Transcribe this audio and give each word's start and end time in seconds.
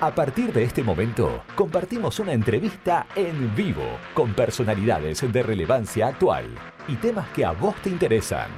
A 0.00 0.14
partir 0.14 0.52
de 0.52 0.62
este 0.62 0.84
momento, 0.84 1.42
compartimos 1.56 2.20
una 2.20 2.32
entrevista 2.32 3.08
en 3.16 3.52
vivo 3.56 3.98
con 4.14 4.32
personalidades 4.32 5.32
de 5.32 5.42
relevancia 5.42 6.06
actual 6.06 6.46
y 6.86 6.94
temas 6.94 7.28
que 7.30 7.44
a 7.44 7.50
vos 7.50 7.74
te 7.82 7.90
interesan. 7.90 8.48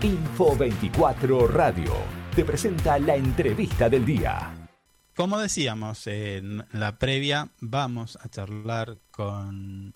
Info 0.00 0.56
24 0.56 1.46
Radio 1.48 1.92
te 2.34 2.42
presenta 2.42 2.98
la 2.98 3.16
entrevista 3.16 3.90
del 3.90 4.06
día. 4.06 4.54
Como 5.14 5.38
decíamos 5.38 6.06
en 6.06 6.64
la 6.72 6.96
previa, 6.96 7.50
vamos 7.60 8.16
a 8.22 8.30
charlar 8.30 8.96
con 9.10 9.94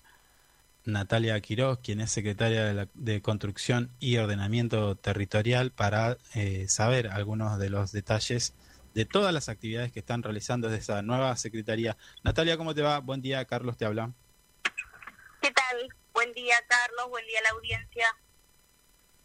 Natalia 0.85 1.39
Quiroz, 1.41 1.79
quien 1.79 1.99
es 1.99 2.11
secretaria 2.11 2.87
de, 2.93 3.21
Construcción 3.21 3.91
y 3.99 4.17
Ordenamiento 4.17 4.95
Territorial, 4.95 5.71
para 5.71 6.17
eh, 6.33 6.67
saber 6.69 7.07
algunos 7.07 7.57
de 7.59 7.69
los 7.69 7.91
detalles 7.91 8.53
de 8.93 9.05
todas 9.05 9.33
las 9.33 9.49
actividades 9.49 9.91
que 9.91 9.99
están 9.99 10.23
realizando 10.23 10.69
desde 10.69 10.81
esa 10.81 11.01
nueva 11.01 11.35
secretaría. 11.35 11.97
Natalia, 12.23 12.57
¿cómo 12.57 12.73
te 12.73 12.81
va? 12.81 12.99
Buen 12.99 13.21
día, 13.21 13.43
Carlos 13.45 13.77
te 13.77 13.85
habla. 13.85 14.13
¿Qué 15.41 15.51
tal? 15.51 15.89
Buen 16.13 16.31
día, 16.33 16.55
Carlos, 16.67 17.09
buen 17.09 17.25
día 17.25 17.39
a 17.39 17.43
la 17.43 17.49
audiencia. 17.49 18.07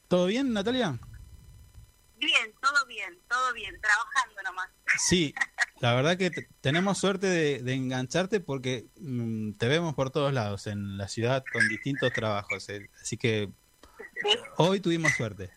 ¿Todo 0.09 0.27
bien, 0.27 0.53
Natalia? 0.53 0.99
Bien, 2.17 2.55
todo 2.61 2.87
bien, 2.87 3.19
todo 3.29 3.53
bien, 3.55 3.81
trabajando 3.81 4.43
nomás. 4.43 4.69
Sí, 4.99 5.33
la 5.81 5.95
verdad 5.95 6.19
que 6.19 6.31
tenemos 6.61 6.99
suerte 6.99 7.27
de, 7.27 7.75
engancharte 7.75 8.41
porque 8.41 8.87
mm, 9.01 9.53
te 9.53 9.67
vemos 9.67 9.95
por 9.95 10.11
todos 10.11 10.33
lados 10.33 10.67
en 10.67 10.99
la 10.99 11.09
ciudad 11.09 11.43
con 11.51 11.67
distintos 11.69 12.13
trabajos, 12.13 12.69
eh, 12.69 12.91
así 13.01 13.17
que 13.17 13.51
hoy 14.59 14.81
tuvimos 14.81 15.13
suerte. 15.13 15.51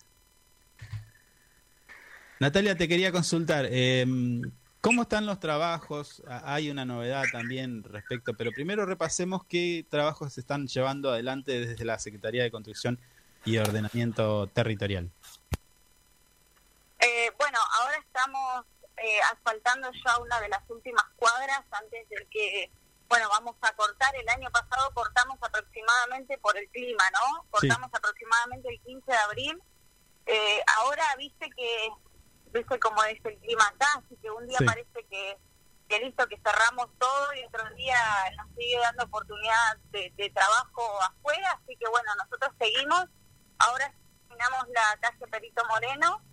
Natalia, 2.40 2.78
te 2.78 2.88
quería 2.88 3.12
consultar, 3.12 3.68
em, 3.70 4.42
¿cómo 4.80 5.02
están 5.04 5.26
los 5.26 5.42
trabajos? 5.42 6.24
Hay 6.28 6.70
una 6.70 6.86
novedad 6.86 7.26
también 7.32 7.84
respecto, 7.84 8.34
pero 8.34 8.52
primero 8.54 8.86
repasemos 8.86 9.44
qué 9.46 9.86
trabajos 9.90 10.34
se 10.34 10.40
están 10.40 10.68
llevando 10.68 11.12
adelante 11.12 11.68
desde 11.68 11.84
la 11.84 12.00
Secretaría 12.00 12.44
de 12.44 12.52
Construcción 12.52 12.98
y 13.44 13.58
Ordenamiento 13.58 14.48
Territorial. 14.48 15.12
Eh, 17.00 17.30
bueno, 17.38 17.58
ahora 17.82 17.98
estamos 17.98 18.66
eh, 19.04 19.20
asfaltando 19.34 19.92
ya 19.92 20.18
una 20.20 20.40
de 20.40 20.48
las 20.48 20.62
últimas 20.70 21.04
cuadras 21.18 21.62
antes 21.72 22.08
de 22.08 22.26
que, 22.32 22.72
bueno, 23.10 23.28
vamos 23.28 23.58
a 23.62 23.74
cortar. 23.74 24.16
El 24.16 24.30
año 24.30 24.50
pasado 24.50 24.94
cortamos 24.94 25.38
aproximadamente 25.42 26.38
por 26.38 26.58
el 26.58 26.70
clima, 26.70 27.04
¿no? 27.12 27.46
Cortamos 27.50 27.90
aproximadamente 27.92 28.70
el 28.70 28.82
15 28.82 29.12
de 29.12 29.18
abril. 29.18 29.64
Eh, 30.26 30.64
ahora 30.78 31.04
viste 31.18 31.50
que, 31.50 31.90
viste 32.54 32.80
cómo 32.80 33.04
es 33.04 33.20
el 33.26 33.38
clima 33.40 33.68
acá, 33.68 33.88
así 33.98 34.16
que 34.22 34.32
un 34.32 34.48
día 34.48 34.60
parece 34.66 35.06
que, 35.12 35.38
que 35.90 36.00
listo, 36.00 36.26
que 36.30 36.38
cerramos 36.38 36.88
todo 36.98 37.34
y 37.34 37.44
otro 37.44 37.76
día 37.76 37.98
nos 38.38 38.56
sigue 38.56 38.80
dando 38.80 39.04
oportunidad 39.04 39.78
de, 39.92 40.14
de 40.16 40.30
trabajo 40.30 41.02
afuera, 41.02 41.60
así 41.62 41.76
que 41.76 41.90
bueno, 41.90 42.10
nosotros 42.16 42.54
seguimos. 42.58 43.04
Ahora 43.58 43.94
terminamos 44.30 44.66
la 44.70 44.98
calle 45.02 45.28
Perito 45.28 45.62
Moreno, 45.66 46.24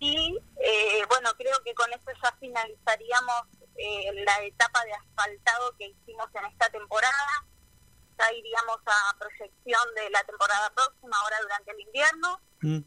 y 0.00 0.38
eh, 0.56 1.04
bueno, 1.08 1.30
creo 1.36 1.62
que 1.62 1.74
con 1.74 1.92
eso 1.92 2.10
ya 2.22 2.34
finalizaríamos 2.40 3.42
eh, 3.76 4.10
la 4.24 4.42
etapa 4.44 4.82
de 4.84 4.94
asfaltado 4.94 5.76
que 5.76 5.88
hicimos 5.88 6.26
en 6.34 6.46
esta 6.46 6.70
temporada. 6.70 7.44
Ya 8.18 8.32
iríamos 8.32 8.78
a 8.86 9.18
proyección 9.18 9.94
de 9.94 10.10
la 10.10 10.24
temporada 10.24 10.70
próxima, 10.70 11.16
ahora 11.18 11.36
durante 11.42 11.70
el 11.72 11.80
invierno. 11.80 12.40
Mm. 12.60 12.80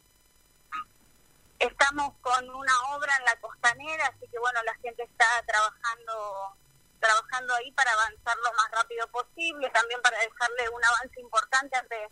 Estamos 1.60 2.14
con 2.22 2.50
una 2.50 2.74
obra 2.96 3.16
en 3.20 3.26
la 3.26 3.40
costanera, 3.40 4.08
así 4.08 4.28
que 4.28 4.40
bueno, 4.40 4.60
la 4.64 4.76
gente 4.76 5.04
está 5.04 5.28
trabajando 5.46 6.58
trabajando 7.00 7.54
ahí 7.56 7.70
para 7.74 7.92
avanzar 7.92 8.38
lo 8.38 8.54
más 8.54 8.72
rápido 8.72 9.06
posible, 9.10 9.70
también 9.72 10.02
para 10.02 10.18
dejarle 10.20 10.70
un 10.70 10.86
avance 10.86 11.20
importante 11.20 11.76
antes 11.76 12.10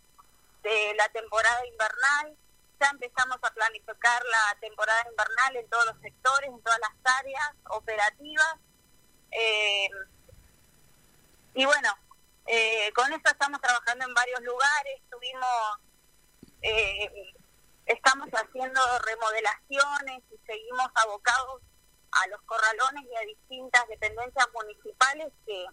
de 0.62 0.94
la 0.94 1.08
temporada 1.08 1.66
invernal 1.66 2.36
ya 2.82 2.90
empezamos 2.90 3.38
a 3.40 3.54
planificar 3.54 4.22
la 4.24 4.60
temporada 4.60 5.04
invernal 5.08 5.56
en 5.56 5.68
todos 5.68 5.86
los 5.86 6.00
sectores, 6.00 6.50
en 6.50 6.60
todas 6.62 6.80
las 6.80 7.16
áreas 7.18 7.50
operativas. 7.70 8.54
Eh, 9.30 9.88
y 11.54 11.64
bueno, 11.64 11.94
eh, 12.46 12.92
con 12.94 13.12
eso 13.12 13.22
estamos 13.24 13.60
trabajando 13.60 14.04
en 14.04 14.14
varios 14.14 14.40
lugares, 14.40 15.00
tuvimos, 15.10 15.78
eh, 16.62 17.34
estamos 17.86 18.28
haciendo 18.32 18.80
remodelaciones 19.06 20.22
y 20.32 20.38
seguimos 20.46 20.88
abocados 20.94 21.62
a 22.10 22.26
los 22.28 22.42
corralones 22.42 23.04
y 23.04 23.16
a 23.16 23.20
distintas 23.20 23.86
dependencias 23.88 24.46
municipales 24.52 25.32
que, 25.46 25.66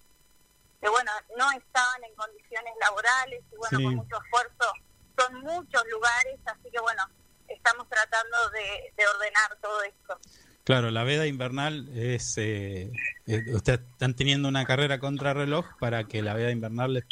que 0.80 0.90
bueno, 0.90 1.12
no 1.38 1.52
estaban 1.52 2.04
en 2.04 2.16
condiciones 2.16 2.74
laborales 2.80 3.44
y 3.52 3.56
bueno, 3.56 3.80
con 3.84 3.96
mucho 3.96 4.22
esfuerzo 4.24 4.74
son 5.20 5.42
muchos 5.42 5.84
lugares, 5.92 6.40
así 6.46 6.70
que 6.72 6.80
bueno, 6.80 7.04
estamos 7.48 7.88
tratando 7.90 8.38
de, 8.52 9.06
ordenar 9.06 9.58
todo 9.62 9.84
esto. 9.84 10.20
Claro, 10.64 10.92
la 10.92 11.04
veda 11.04 11.26
invernal 11.26 11.90
es, 11.98 12.38
eh, 12.38 12.92
eh, 13.26 13.44
ustedes 13.54 13.82
están 13.92 14.14
teniendo 14.14 14.48
una 14.48 14.66
carrera 14.66 15.00
contra 15.00 15.34
reloj 15.34 15.66
para 15.80 16.04
que 16.04 16.22
la 16.22 16.36
veda 16.36 16.52
invernal 16.52 16.94
les 16.94 17.06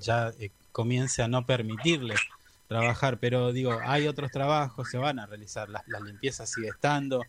ya 0.00 0.32
eh, 0.40 0.50
comience 0.72 1.22
a 1.22 1.28
no 1.28 1.46
permitirles 1.46 2.20
trabajar, 2.66 3.18
pero 3.18 3.52
digo, 3.52 3.78
hay 3.84 4.08
otros 4.08 4.32
trabajos, 4.32 4.90
se 4.90 4.98
van 4.98 5.18
a 5.18 5.26
realizar, 5.26 5.68
la, 5.68 5.84
la 5.86 6.00
limpieza 6.00 6.46
sigue 6.46 6.68
estando, 6.68 7.22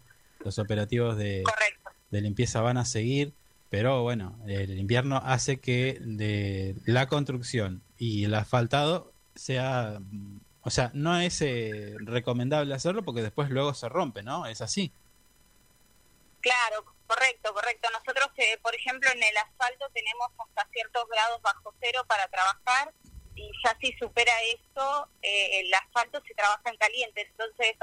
los 0.44 0.57
operativos 0.57 1.17
de, 1.17 1.44
de 2.09 2.22
limpieza 2.22 2.62
van 2.62 2.78
a 2.78 2.85
seguir, 2.85 3.34
pero 3.69 4.02
bueno, 4.02 4.40
el 4.47 4.79
invierno 4.79 5.22
hace 5.23 5.59
que 5.59 6.00
de 6.02 6.75
la 6.85 7.07
construcción 7.07 7.84
y 7.97 8.23
el 8.23 8.34
asfaltado 8.34 9.13
sea, 9.35 10.00
o 10.62 10.69
sea, 10.69 10.90
no 10.94 11.19
es 11.19 11.41
eh, 11.41 11.96
recomendable 12.00 12.73
hacerlo 12.73 13.03
porque 13.03 13.22
después 13.22 13.50
luego 13.50 13.73
se 13.73 13.90
rompe, 13.90 14.23
¿no? 14.23 14.46
Es 14.47 14.62
así. 14.62 14.91
Claro, 16.41 16.85
correcto, 17.06 17.53
correcto. 17.53 17.90
Nosotros, 17.91 18.31
eh, 18.38 18.57
por 18.63 18.73
ejemplo, 18.73 19.09
en 19.12 19.22
el 19.22 19.38
asfalto 19.38 19.85
tenemos 19.94 20.28
hasta 20.38 20.68
ciertos 20.72 21.07
grados 21.07 21.41
bajo 21.41 21.73
cero 21.79 22.03
para 22.07 22.28
trabajar 22.29 22.94
y 23.35 23.51
ya 23.63 23.78
si 23.81 23.91
supera 24.00 24.31
eso, 24.44 25.09
eh, 25.22 25.59
el 25.59 25.73
asfalto 25.73 26.22
se 26.25 26.34
trabaja 26.34 26.69
en 26.69 26.78
caliente, 26.78 27.28
entonces 27.29 27.75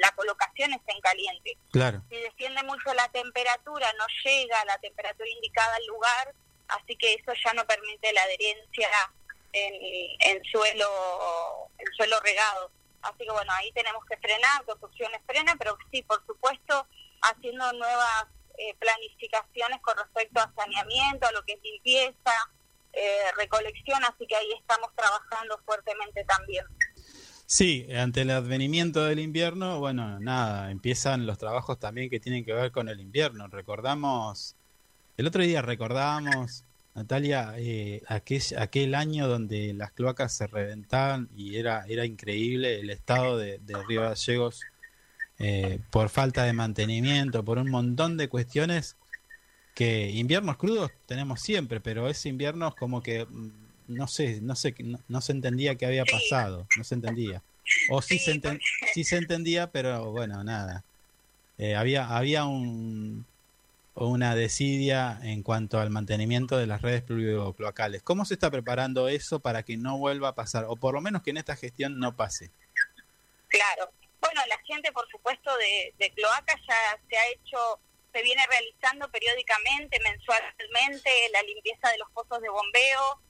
la 0.00 0.10
colocación 0.12 0.72
está 0.72 0.92
en 0.92 1.00
caliente. 1.00 1.58
Claro. 1.70 2.02
Si 2.10 2.16
desciende 2.16 2.62
mucho 2.62 2.92
la 2.94 3.08
temperatura, 3.10 3.92
no 3.98 4.06
llega 4.24 4.60
a 4.60 4.64
la 4.64 4.78
temperatura 4.78 5.28
indicada 5.28 5.76
al 5.76 5.86
lugar, 5.86 6.34
así 6.68 6.96
que 6.96 7.14
eso 7.14 7.32
ya 7.44 7.52
no 7.52 7.66
permite 7.66 8.12
la 8.12 8.22
adherencia 8.22 8.88
en, 9.52 10.44
suelo 10.44 10.86
en 11.78 11.92
suelo 11.96 12.20
regado. 12.20 12.70
Así 13.02 13.24
que 13.24 13.32
bueno, 13.32 13.52
ahí 13.54 13.72
tenemos 13.72 14.04
que 14.04 14.16
frenar, 14.18 14.64
construcciones 14.64 15.20
frena, 15.26 15.56
pero 15.58 15.76
sí, 15.90 16.02
por 16.02 16.24
supuesto, 16.26 16.86
haciendo 17.22 17.72
nuevas 17.72 18.26
eh, 18.58 18.74
planificaciones 18.78 19.80
con 19.80 19.96
respecto 19.96 20.40
a 20.40 20.52
saneamiento, 20.54 21.26
a 21.26 21.32
lo 21.32 21.42
que 21.44 21.54
es 21.54 21.62
limpieza, 21.62 22.34
eh, 22.92 23.32
recolección, 23.36 24.02
así 24.04 24.26
que 24.26 24.36
ahí 24.36 24.52
estamos 24.58 24.90
trabajando 24.94 25.58
fuertemente 25.64 26.24
también. 26.24 26.64
Sí, 27.46 27.88
ante 27.96 28.20
el 28.20 28.30
advenimiento 28.30 29.04
del 29.04 29.18
invierno, 29.18 29.80
bueno, 29.80 30.20
nada, 30.20 30.70
empiezan 30.70 31.26
los 31.26 31.38
trabajos 31.38 31.78
también 31.78 32.10
que 32.10 32.20
tienen 32.20 32.44
que 32.44 32.52
ver 32.52 32.70
con 32.70 32.88
el 32.88 33.00
invierno. 33.00 33.48
Recordamos, 33.48 34.54
el 35.16 35.26
otro 35.26 35.42
día 35.42 35.62
recordábamos 35.62 36.64
Natalia, 36.94 37.54
eh, 37.56 38.02
aquel, 38.08 38.42
aquel 38.58 38.94
año 38.94 39.28
donde 39.28 39.72
las 39.74 39.92
cloacas 39.92 40.34
se 40.34 40.46
reventaban 40.46 41.28
y 41.36 41.56
era, 41.56 41.84
era 41.88 42.04
increíble 42.04 42.80
el 42.80 42.90
estado 42.90 43.38
de, 43.38 43.60
Río 43.88 44.02
Gallegos 44.02 44.62
eh, 45.38 45.78
por 45.90 46.08
falta 46.08 46.44
de 46.44 46.52
mantenimiento, 46.52 47.44
por 47.44 47.58
un 47.58 47.70
montón 47.70 48.16
de 48.16 48.28
cuestiones 48.28 48.96
que 49.74 50.10
inviernos 50.10 50.56
crudos 50.56 50.90
tenemos 51.06 51.40
siempre, 51.40 51.80
pero 51.80 52.08
ese 52.08 52.28
invierno 52.28 52.68
es 52.68 52.74
como 52.74 53.02
que 53.02 53.24
mm, 53.24 53.50
no 53.88 54.06
sé, 54.06 54.40
no 54.40 54.54
sé, 54.54 54.74
no, 55.08 55.20
se 55.20 55.32
entendía 55.32 55.74
qué 55.74 55.86
había 55.86 56.04
pasado, 56.04 56.66
no 56.76 56.84
se 56.84 56.94
entendía. 56.94 57.42
O 57.90 58.02
sí, 58.02 58.18
se, 58.18 58.40
sí 58.94 59.04
se 59.04 59.16
entendía, 59.16 59.70
pero 59.70 60.10
bueno, 60.10 60.42
nada. 60.44 60.84
Eh, 61.58 61.74
había, 61.74 62.16
había 62.16 62.44
un, 62.44 63.26
o 63.94 64.06
una 64.08 64.34
desidia 64.34 65.18
en 65.22 65.42
cuanto 65.42 65.80
al 65.80 65.90
mantenimiento 65.90 66.56
de 66.56 66.66
las 66.66 66.82
redes 66.82 67.02
pluvio-cloacales. 67.02 68.02
¿Cómo 68.02 68.24
se 68.24 68.34
está 68.34 68.50
preparando 68.50 69.08
eso 69.08 69.40
para 69.40 69.62
que 69.62 69.76
no 69.76 69.98
vuelva 69.98 70.28
a 70.28 70.34
pasar, 70.34 70.64
o 70.68 70.76
por 70.76 70.94
lo 70.94 71.00
menos 71.00 71.22
que 71.22 71.30
en 71.30 71.38
esta 71.38 71.56
gestión 71.56 71.98
no 71.98 72.16
pase? 72.16 72.50
Claro. 73.48 73.90
Bueno, 74.20 74.40
la 74.48 74.58
gente, 74.64 74.92
por 74.92 75.08
supuesto, 75.10 75.50
de, 75.56 75.94
de 75.98 76.10
cloaca 76.12 76.54
ya 76.68 77.00
se 77.08 77.16
ha 77.16 77.28
hecho, 77.28 77.80
se 78.12 78.22
viene 78.22 78.42
realizando 78.48 79.10
periódicamente, 79.10 79.98
mensualmente, 80.04 81.10
la 81.32 81.42
limpieza 81.42 81.88
de 81.88 81.98
los 81.98 82.10
pozos 82.12 82.40
de 82.40 82.48
bombeo, 82.48 83.20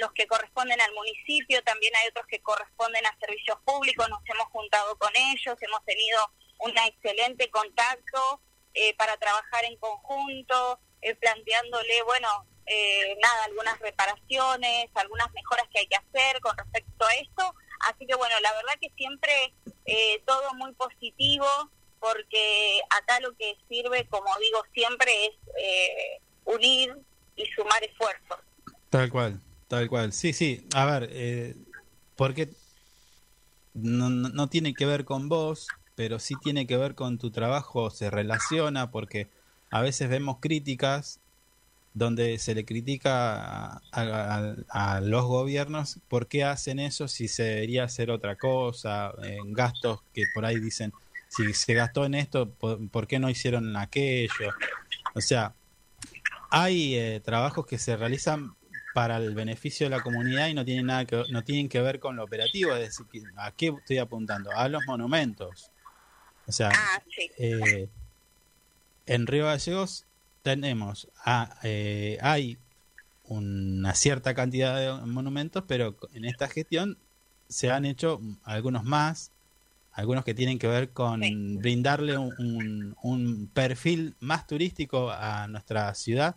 los 0.00 0.12
que 0.12 0.26
corresponden 0.26 0.80
al 0.80 0.92
municipio, 0.94 1.62
también 1.62 1.92
hay 1.96 2.08
otros 2.08 2.26
que 2.26 2.40
corresponden 2.40 3.04
a 3.06 3.16
servicios 3.18 3.58
públicos, 3.64 4.08
nos 4.08 4.20
hemos 4.28 4.46
juntado 4.48 4.96
con 4.96 5.10
ellos, 5.14 5.56
hemos 5.60 5.84
tenido 5.84 6.30
un 6.60 6.76
excelente 6.78 7.50
contacto 7.50 8.40
eh, 8.74 8.94
para 8.96 9.16
trabajar 9.16 9.64
en 9.64 9.76
conjunto, 9.78 10.78
eh, 11.00 11.14
planteándole, 11.14 12.02
bueno, 12.02 12.28
eh, 12.66 13.16
nada, 13.22 13.44
algunas 13.44 13.78
reparaciones, 13.80 14.88
algunas 14.94 15.32
mejoras 15.32 15.66
que 15.72 15.80
hay 15.80 15.86
que 15.86 15.96
hacer 15.96 16.40
con 16.40 16.56
respecto 16.56 17.04
a 17.04 17.14
esto. 17.14 17.54
Así 17.90 18.06
que 18.06 18.14
bueno, 18.14 18.34
la 18.40 18.52
verdad 18.52 18.74
que 18.80 18.90
siempre 18.96 19.52
todo 20.24 20.54
muy 20.54 20.72
positivo, 20.72 21.46
porque 22.00 22.80
acá 22.88 23.20
lo 23.20 23.34
que 23.36 23.58
sirve, 23.68 24.06
como 24.08 24.30
digo 24.38 24.62
siempre, 24.72 25.12
es 25.26 26.20
unir 26.44 26.96
y 27.36 27.46
sumar 27.46 27.82
esfuerzos. 27.82 28.38
Tal 28.90 29.10
cual, 29.10 29.40
tal 29.68 29.88
cual. 29.88 30.12
Sí, 30.12 30.32
sí. 30.32 30.66
A 30.74 30.84
ver, 30.86 31.08
eh, 31.12 31.54
porque 32.16 32.50
no, 33.74 34.08
no, 34.08 34.48
tiene 34.48 34.74
que 34.74 34.86
ver 34.86 35.04
con 35.04 35.28
vos, 35.28 35.66
pero 35.94 36.18
sí 36.18 36.34
tiene 36.42 36.66
que 36.66 36.76
ver 36.76 36.94
con 36.94 37.18
tu 37.18 37.30
trabajo, 37.30 37.90
se 37.90 38.10
relaciona, 38.10 38.90
porque 38.90 39.28
a 39.70 39.80
veces 39.80 40.08
vemos 40.08 40.38
críticas 40.40 41.20
donde 41.94 42.38
se 42.38 42.56
le 42.56 42.64
critica 42.64 43.80
a, 43.92 45.00
los 45.00 45.24
gobiernos 45.26 46.00
por 46.08 46.26
qué 46.26 46.42
hacen 46.42 46.80
eso 46.80 47.06
si 47.06 47.28
se 47.28 47.44
debería 47.44 47.84
hacer 47.84 48.10
otra 48.10 48.34
cosa, 48.34 49.12
en 49.22 49.52
gastos 49.52 50.00
que 50.12 50.24
por 50.34 50.44
ahí 50.44 50.58
dicen, 50.58 50.92
si 51.28 51.54
se 51.54 51.74
gastó 51.74 52.04
en 52.04 52.14
esto, 52.14 52.50
¿por, 52.50 53.06
qué 53.06 53.20
no 53.20 53.30
hicieron 53.30 53.76
aquello? 53.76 54.50
O 55.14 55.20
sea, 55.20 55.54
hay 56.50 56.96
eh, 56.96 57.20
trabajos 57.24 57.64
que 57.66 57.78
se 57.78 57.96
realizan 57.96 58.56
para 58.94 59.16
el 59.16 59.34
beneficio 59.34 59.86
de 59.86 59.90
la 59.90 60.02
comunidad 60.02 60.48
y 60.48 60.54
no 60.54 60.64
tienen 60.64 60.86
nada 60.86 61.04
que 61.04 61.24
no 61.30 61.42
tienen 61.42 61.68
que 61.68 61.80
ver 61.80 61.98
con 61.98 62.16
lo 62.16 62.24
operativo, 62.24 62.74
es 62.74 62.96
decir, 62.96 63.24
¿a 63.36 63.52
qué 63.52 63.72
estoy 63.76 63.98
apuntando? 63.98 64.50
A 64.52 64.68
los 64.68 64.84
monumentos. 64.86 65.70
O 66.46 66.52
sea, 66.52 66.70
ah, 66.74 67.02
eh, 67.38 67.88
en 69.06 69.26
Río 69.26 69.46
Gallegos 69.46 70.06
tenemos, 70.42 71.08
eh, 71.62 72.18
hay 72.20 72.58
una 73.24 73.94
cierta 73.94 74.34
cantidad 74.34 75.00
de 75.00 75.06
monumentos, 75.06 75.64
pero 75.66 75.96
en 76.12 76.24
esta 76.26 76.48
gestión 76.48 76.98
se 77.48 77.70
han 77.70 77.84
hecho 77.86 78.20
algunos 78.42 78.84
más, 78.84 79.32
algunos 79.92 80.24
que 80.24 80.34
tienen 80.34 80.58
que 80.58 80.66
ver 80.66 80.90
con 80.90 81.20
brindarle 81.58 82.18
un, 82.18 82.94
un, 83.02 83.50
perfil 83.54 84.16
más 84.20 84.46
turístico 84.46 85.10
a 85.10 85.46
nuestra 85.48 85.94
ciudad. 85.94 86.36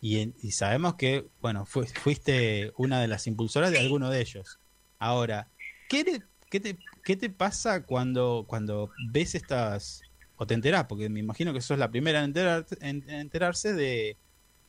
Y, 0.00 0.32
sabemos 0.52 0.94
que, 0.94 1.26
bueno, 1.40 1.64
fuiste 1.66 2.72
una 2.76 3.00
de 3.00 3.08
las 3.08 3.26
impulsoras 3.26 3.70
de 3.70 3.78
alguno 3.78 4.10
de 4.10 4.20
ellos. 4.20 4.58
Ahora, 4.98 5.48
¿qué 5.88 6.22
qué 6.50 6.60
te, 6.60 6.78
qué 7.02 7.16
te 7.16 7.30
pasa 7.30 7.84
cuando, 7.84 8.44
cuando 8.46 8.90
ves 9.10 9.34
estas, 9.34 10.02
o 10.36 10.46
te 10.46 10.54
enterás, 10.54 10.84
porque 10.84 11.08
me 11.08 11.20
imagino 11.20 11.52
que 11.52 11.60
sos 11.60 11.78
la 11.78 11.90
primera 11.90 12.24
en, 12.24 12.34
en, 12.80 13.10
enterarse 13.10 13.72
de, 13.72 14.16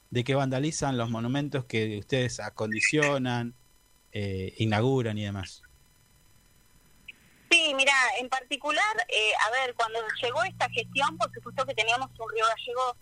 de 0.09 0.23
que 0.23 0.35
vandalizan 0.35 0.97
los 0.97 1.09
monumentos 1.09 1.65
que 1.65 1.97
ustedes 1.99 2.39
acondicionan, 2.39 3.55
eh, 4.11 4.53
inauguran 4.57 5.17
y 5.17 5.25
demás? 5.25 5.63
Sí, 7.51 7.73
mira, 7.75 7.93
en 8.19 8.29
particular, 8.29 8.95
eh, 9.07 9.31
a 9.47 9.51
ver, 9.51 9.73
cuando 9.75 9.99
llegó 10.21 10.43
esta 10.43 10.69
gestión, 10.69 11.17
por 11.17 11.33
supuesto 11.33 11.65
que 11.65 11.73
teníamos 11.73 12.09
un 12.19 12.31
río 12.31 12.45
gallego 12.45 12.95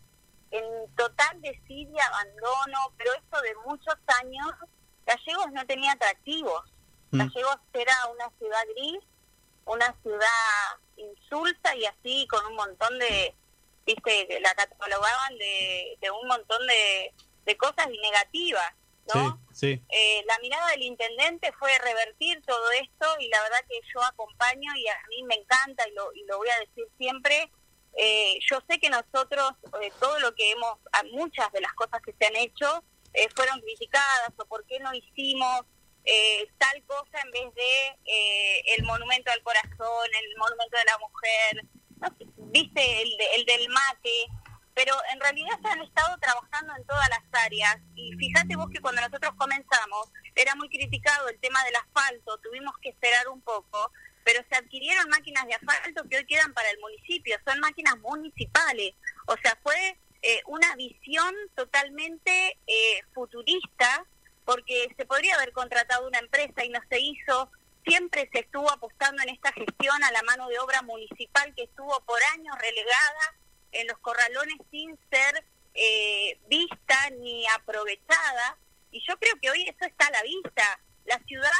en 0.51 0.95
total 0.95 1.41
desidia, 1.41 2.05
abandono, 2.05 2.93
pero 2.97 3.11
esto 3.13 3.41
de 3.41 3.53
muchos 3.65 3.95
años, 4.23 4.53
Gallegos 5.07 5.51
no 5.53 5.65
tenía 5.65 5.93
atractivos. 5.93 6.63
Mm. 7.11 7.19
Gallegos 7.19 7.57
era 7.73 7.93
una 8.13 8.29
ciudad 8.37 8.59
gris, 8.75 9.03
una 9.67 9.95
ciudad 10.01 10.79
insulsa 10.97 11.75
y 11.75 11.85
así 11.85 12.27
con 12.27 12.45
un 12.47 12.55
montón 12.55 12.97
de, 12.99 13.35
viste, 13.85 14.39
la 14.41 14.53
catalogaban 14.55 15.37
de, 15.37 15.97
de 16.01 16.11
un 16.11 16.27
montón 16.27 16.65
de, 16.67 17.13
de 17.45 17.57
cosas 17.57 17.87
negativas, 17.89 18.73
¿no? 19.13 19.41
Sí, 19.53 19.81
Eh, 19.89 20.23
la 20.25 20.37
mirada 20.39 20.67
del 20.71 20.83
intendente 20.83 21.51
fue 21.53 21.77
revertir 21.79 22.41
todo 22.45 22.71
esto 22.71 23.07
y 23.19 23.27
la 23.29 23.41
verdad 23.41 23.59
que 23.67 23.79
yo 23.93 24.03
acompaño 24.03 24.71
y 24.75 24.87
a 24.87 24.97
mí 25.09 25.23
me 25.23 25.35
encanta 25.35 25.87
y 25.87 25.93
lo, 25.93 26.13
y 26.13 26.23
lo 26.25 26.37
voy 26.37 26.49
a 26.49 26.59
decir 26.59 26.85
siempre, 26.97 27.51
eh, 27.95 28.37
yo 28.51 28.59
sé 28.69 28.79
que 28.79 28.89
nosotros, 28.89 29.53
eh, 29.81 29.91
todo 29.99 30.19
lo 30.19 30.35
que 30.35 30.51
hemos, 30.51 30.77
muchas 31.11 31.51
de 31.51 31.61
las 31.61 31.73
cosas 31.73 32.01
que 32.01 32.13
se 32.13 32.25
han 32.25 32.35
hecho 32.35 32.83
eh, 33.13 33.27
fueron 33.35 33.59
criticadas 33.61 34.31
o 34.37 34.45
por 34.45 34.65
qué 34.65 34.79
no 34.79 34.93
hicimos 34.93 35.61
tal 36.57 36.83
cosa 36.85 37.19
en 37.23 37.31
vez 37.31 37.55
de 37.55 38.73
el 38.77 38.83
monumento 38.83 39.31
al 39.31 39.41
corazón, 39.43 40.07
el 40.19 40.37
monumento 40.37 40.77
de 40.77 40.85
la 40.85 40.97
mujer, 40.97 41.65
viste, 42.51 43.01
el, 43.01 43.09
el 43.35 43.45
del 43.45 43.69
mate, 43.69 44.27
pero 44.77 44.93
en 45.11 45.19
realidad 45.19 45.59
se 45.59 45.67
han 45.69 45.81
estado 45.81 46.15
trabajando 46.19 46.75
en 46.77 46.85
todas 46.85 47.09
las 47.09 47.43
áreas. 47.45 47.77
Y 47.95 48.13
fíjate 48.13 48.55
vos 48.55 48.69
que 48.71 48.79
cuando 48.79 49.01
nosotros 49.01 49.33
comenzamos 49.35 50.11
era 50.35 50.53
muy 50.53 50.69
criticado 50.69 51.29
el 51.29 51.39
tema 51.39 51.63
del 51.65 51.75
asfalto, 51.77 52.37
tuvimos 52.43 52.77
que 52.81 52.89
esperar 52.89 53.27
un 53.27 53.41
poco, 53.41 53.91
pero 54.23 54.43
se 54.47 54.55
adquirieron 54.55 55.09
máquinas 55.09 55.47
de 55.47 55.55
asfalto 55.55 56.03
que 56.07 56.17
hoy 56.17 56.25
quedan 56.27 56.53
para 56.53 56.69
el 56.69 56.79
municipio, 56.79 57.37
son 57.43 57.59
máquinas 57.59 57.97
municipales. 57.97 58.93
O 59.25 59.35
sea, 59.41 59.57
fue 59.63 59.97
eh, 60.21 60.41
una 60.45 60.75
visión 60.75 61.33
totalmente 61.55 62.59
eh, 62.67 63.01
futurista, 63.15 64.05
porque 64.47 64.87
se 64.95 65.05
podría 65.05 65.35
haber 65.35 65.51
contratado 65.51 66.07
una 66.07 66.19
empresa 66.19 66.63
y 66.63 66.69
no 66.69 66.79
se 66.89 67.01
hizo. 67.01 67.51
Siempre 67.85 68.29
se 68.31 68.39
estuvo 68.39 68.71
apostando 68.71 69.21
en 69.21 69.29
esta 69.29 69.51
gestión 69.51 70.01
a 70.05 70.11
la 70.11 70.23
mano 70.23 70.47
de 70.47 70.57
obra 70.59 70.81
municipal 70.83 71.53
que 71.53 71.63
estuvo 71.63 71.99
por 72.05 72.17
años 72.33 72.55
relegada 72.57 73.35
en 73.73 73.87
los 73.87 73.97
corralones 73.97 74.55
sin 74.71 74.97
ser 75.11 75.43
eh, 75.73 76.39
vista 76.47 77.09
ni 77.19 77.45
aprovechada. 77.47 78.57
Y 78.89 79.03
yo 79.05 79.17
creo 79.17 79.33
que 79.41 79.51
hoy 79.51 79.63
eso 79.63 79.85
está 79.85 80.07
a 80.07 80.11
la 80.11 80.23
vista. 80.23 80.79
La 81.03 81.19
ciudad 81.25 81.51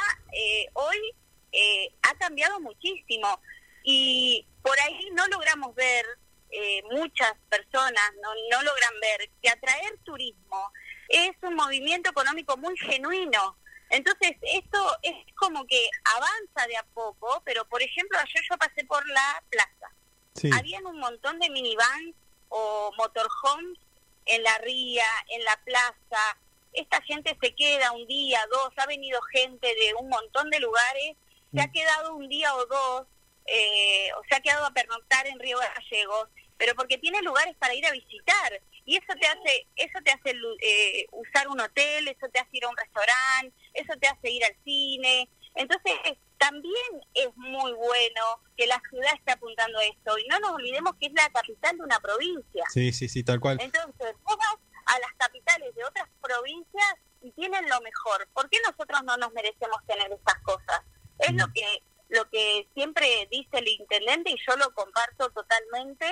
hoy 0.72 1.14
eh, 1.52 1.92
ha 2.00 2.14
cambiado 2.14 2.58
muchísimo 2.60 3.38
y 3.82 4.46
por 4.62 4.80
ahí 4.80 5.10
no 5.12 5.26
logramos 5.26 5.74
ver, 5.74 6.06
eh, 6.50 6.82
muchas 6.90 7.34
personas 7.50 8.12
no, 8.22 8.30
no 8.50 8.62
logran 8.62 9.00
ver 9.00 9.28
que 9.42 9.50
atraer 9.50 9.98
turismo 10.04 10.72
es 11.08 11.30
un 11.42 11.54
movimiento 11.54 12.10
económico 12.10 12.56
muy 12.56 12.76
genuino. 12.76 13.56
Entonces, 13.90 14.36
esto 14.42 14.96
es 15.02 15.14
como 15.34 15.66
que 15.66 15.88
avanza 16.16 16.66
de 16.68 16.76
a 16.76 16.82
poco, 16.94 17.42
pero 17.44 17.64
por 17.66 17.82
ejemplo, 17.82 18.18
ayer 18.18 18.44
yo 18.48 18.58
pasé 18.58 18.84
por 18.84 19.06
la 19.08 19.42
plaza. 19.48 20.56
Habían 20.56 20.86
un 20.86 20.98
montón 20.98 21.38
de 21.40 21.50
minivans 21.50 22.14
o 22.48 22.92
motorhomes 22.96 23.78
en 24.26 24.42
la 24.42 24.58
ría, 24.58 25.06
en 25.30 25.42
la 25.42 25.58
plaza. 25.64 26.38
Esta 26.72 27.00
gente 27.02 27.36
se 27.40 27.54
queda 27.54 27.92
un 27.92 28.06
día, 28.06 28.40
dos, 28.50 28.70
ha 28.76 28.86
venido 28.86 29.20
gente 29.32 29.66
de 29.66 29.94
un 29.98 30.08
montón 30.08 30.50
de 30.50 30.60
lugares 30.60 31.16
se 31.54 31.60
ha 31.60 31.66
mm. 31.66 31.72
quedado 31.72 32.16
un 32.16 32.28
día 32.28 32.54
o 32.54 32.66
dos, 32.66 33.06
eh, 33.46 34.10
o 34.18 34.22
se 34.28 34.34
ha 34.34 34.40
quedado 34.40 34.66
a 34.66 34.72
pernoctar 34.72 35.26
en 35.26 35.38
Río 35.38 35.58
Gallegos, 35.58 36.28
pero 36.56 36.74
porque 36.74 36.98
tiene 36.98 37.22
lugares 37.22 37.56
para 37.56 37.74
ir 37.74 37.86
a 37.86 37.92
visitar 37.92 38.60
y 38.88 38.96
eso 38.96 39.12
te 39.20 39.26
hace 39.26 39.66
eso 39.76 39.98
te 40.02 40.10
hace 40.10 40.34
eh, 40.62 41.06
usar 41.12 41.46
un 41.48 41.60
hotel, 41.60 42.08
eso 42.08 42.26
te 42.32 42.38
hace 42.38 42.48
ir 42.52 42.64
a 42.64 42.70
un 42.70 42.76
restaurante, 42.76 43.54
eso 43.74 43.92
te 44.00 44.08
hace 44.08 44.30
ir 44.30 44.42
al 44.42 44.56
cine. 44.64 45.28
Entonces, 45.54 45.92
también 46.38 47.02
es 47.12 47.28
muy 47.36 47.72
bueno 47.74 48.22
que 48.56 48.66
la 48.66 48.80
ciudad 48.88 49.12
esté 49.14 49.32
apuntando 49.32 49.78
a 49.78 49.84
esto 49.84 50.18
y 50.18 50.26
no 50.28 50.38
nos 50.40 50.52
olvidemos 50.52 50.94
que 50.98 51.08
es 51.08 51.12
la 51.12 51.28
capital 51.28 51.76
de 51.76 51.82
una 51.82 52.00
provincia. 52.00 52.64
Sí, 52.72 52.90
sí, 52.94 53.10
sí, 53.10 53.22
tal 53.22 53.40
cual. 53.40 53.58
Entonces, 53.60 54.16
vos 54.22 54.36
vas 54.38 54.56
a 54.86 54.98
las 55.00 55.12
capitales 55.18 55.74
de 55.74 55.84
otras 55.84 56.08
provincias 56.22 56.94
y 57.20 57.30
tienen 57.32 57.68
lo 57.68 57.82
mejor. 57.82 58.26
¿Por 58.32 58.48
qué 58.48 58.56
nosotros 58.66 59.02
no 59.04 59.18
nos 59.18 59.34
merecemos 59.34 59.84
tener 59.86 60.10
estas 60.12 60.38
cosas? 60.44 60.80
Es 61.18 61.34
lo 61.34 61.52
que 61.52 61.82
lo 62.08 62.26
que 62.30 62.66
siempre 62.72 63.28
dice 63.30 63.58
el 63.58 63.68
intendente 63.68 64.30
y 64.30 64.36
yo 64.48 64.56
lo 64.56 64.72
comparto 64.72 65.28
totalmente. 65.28 66.10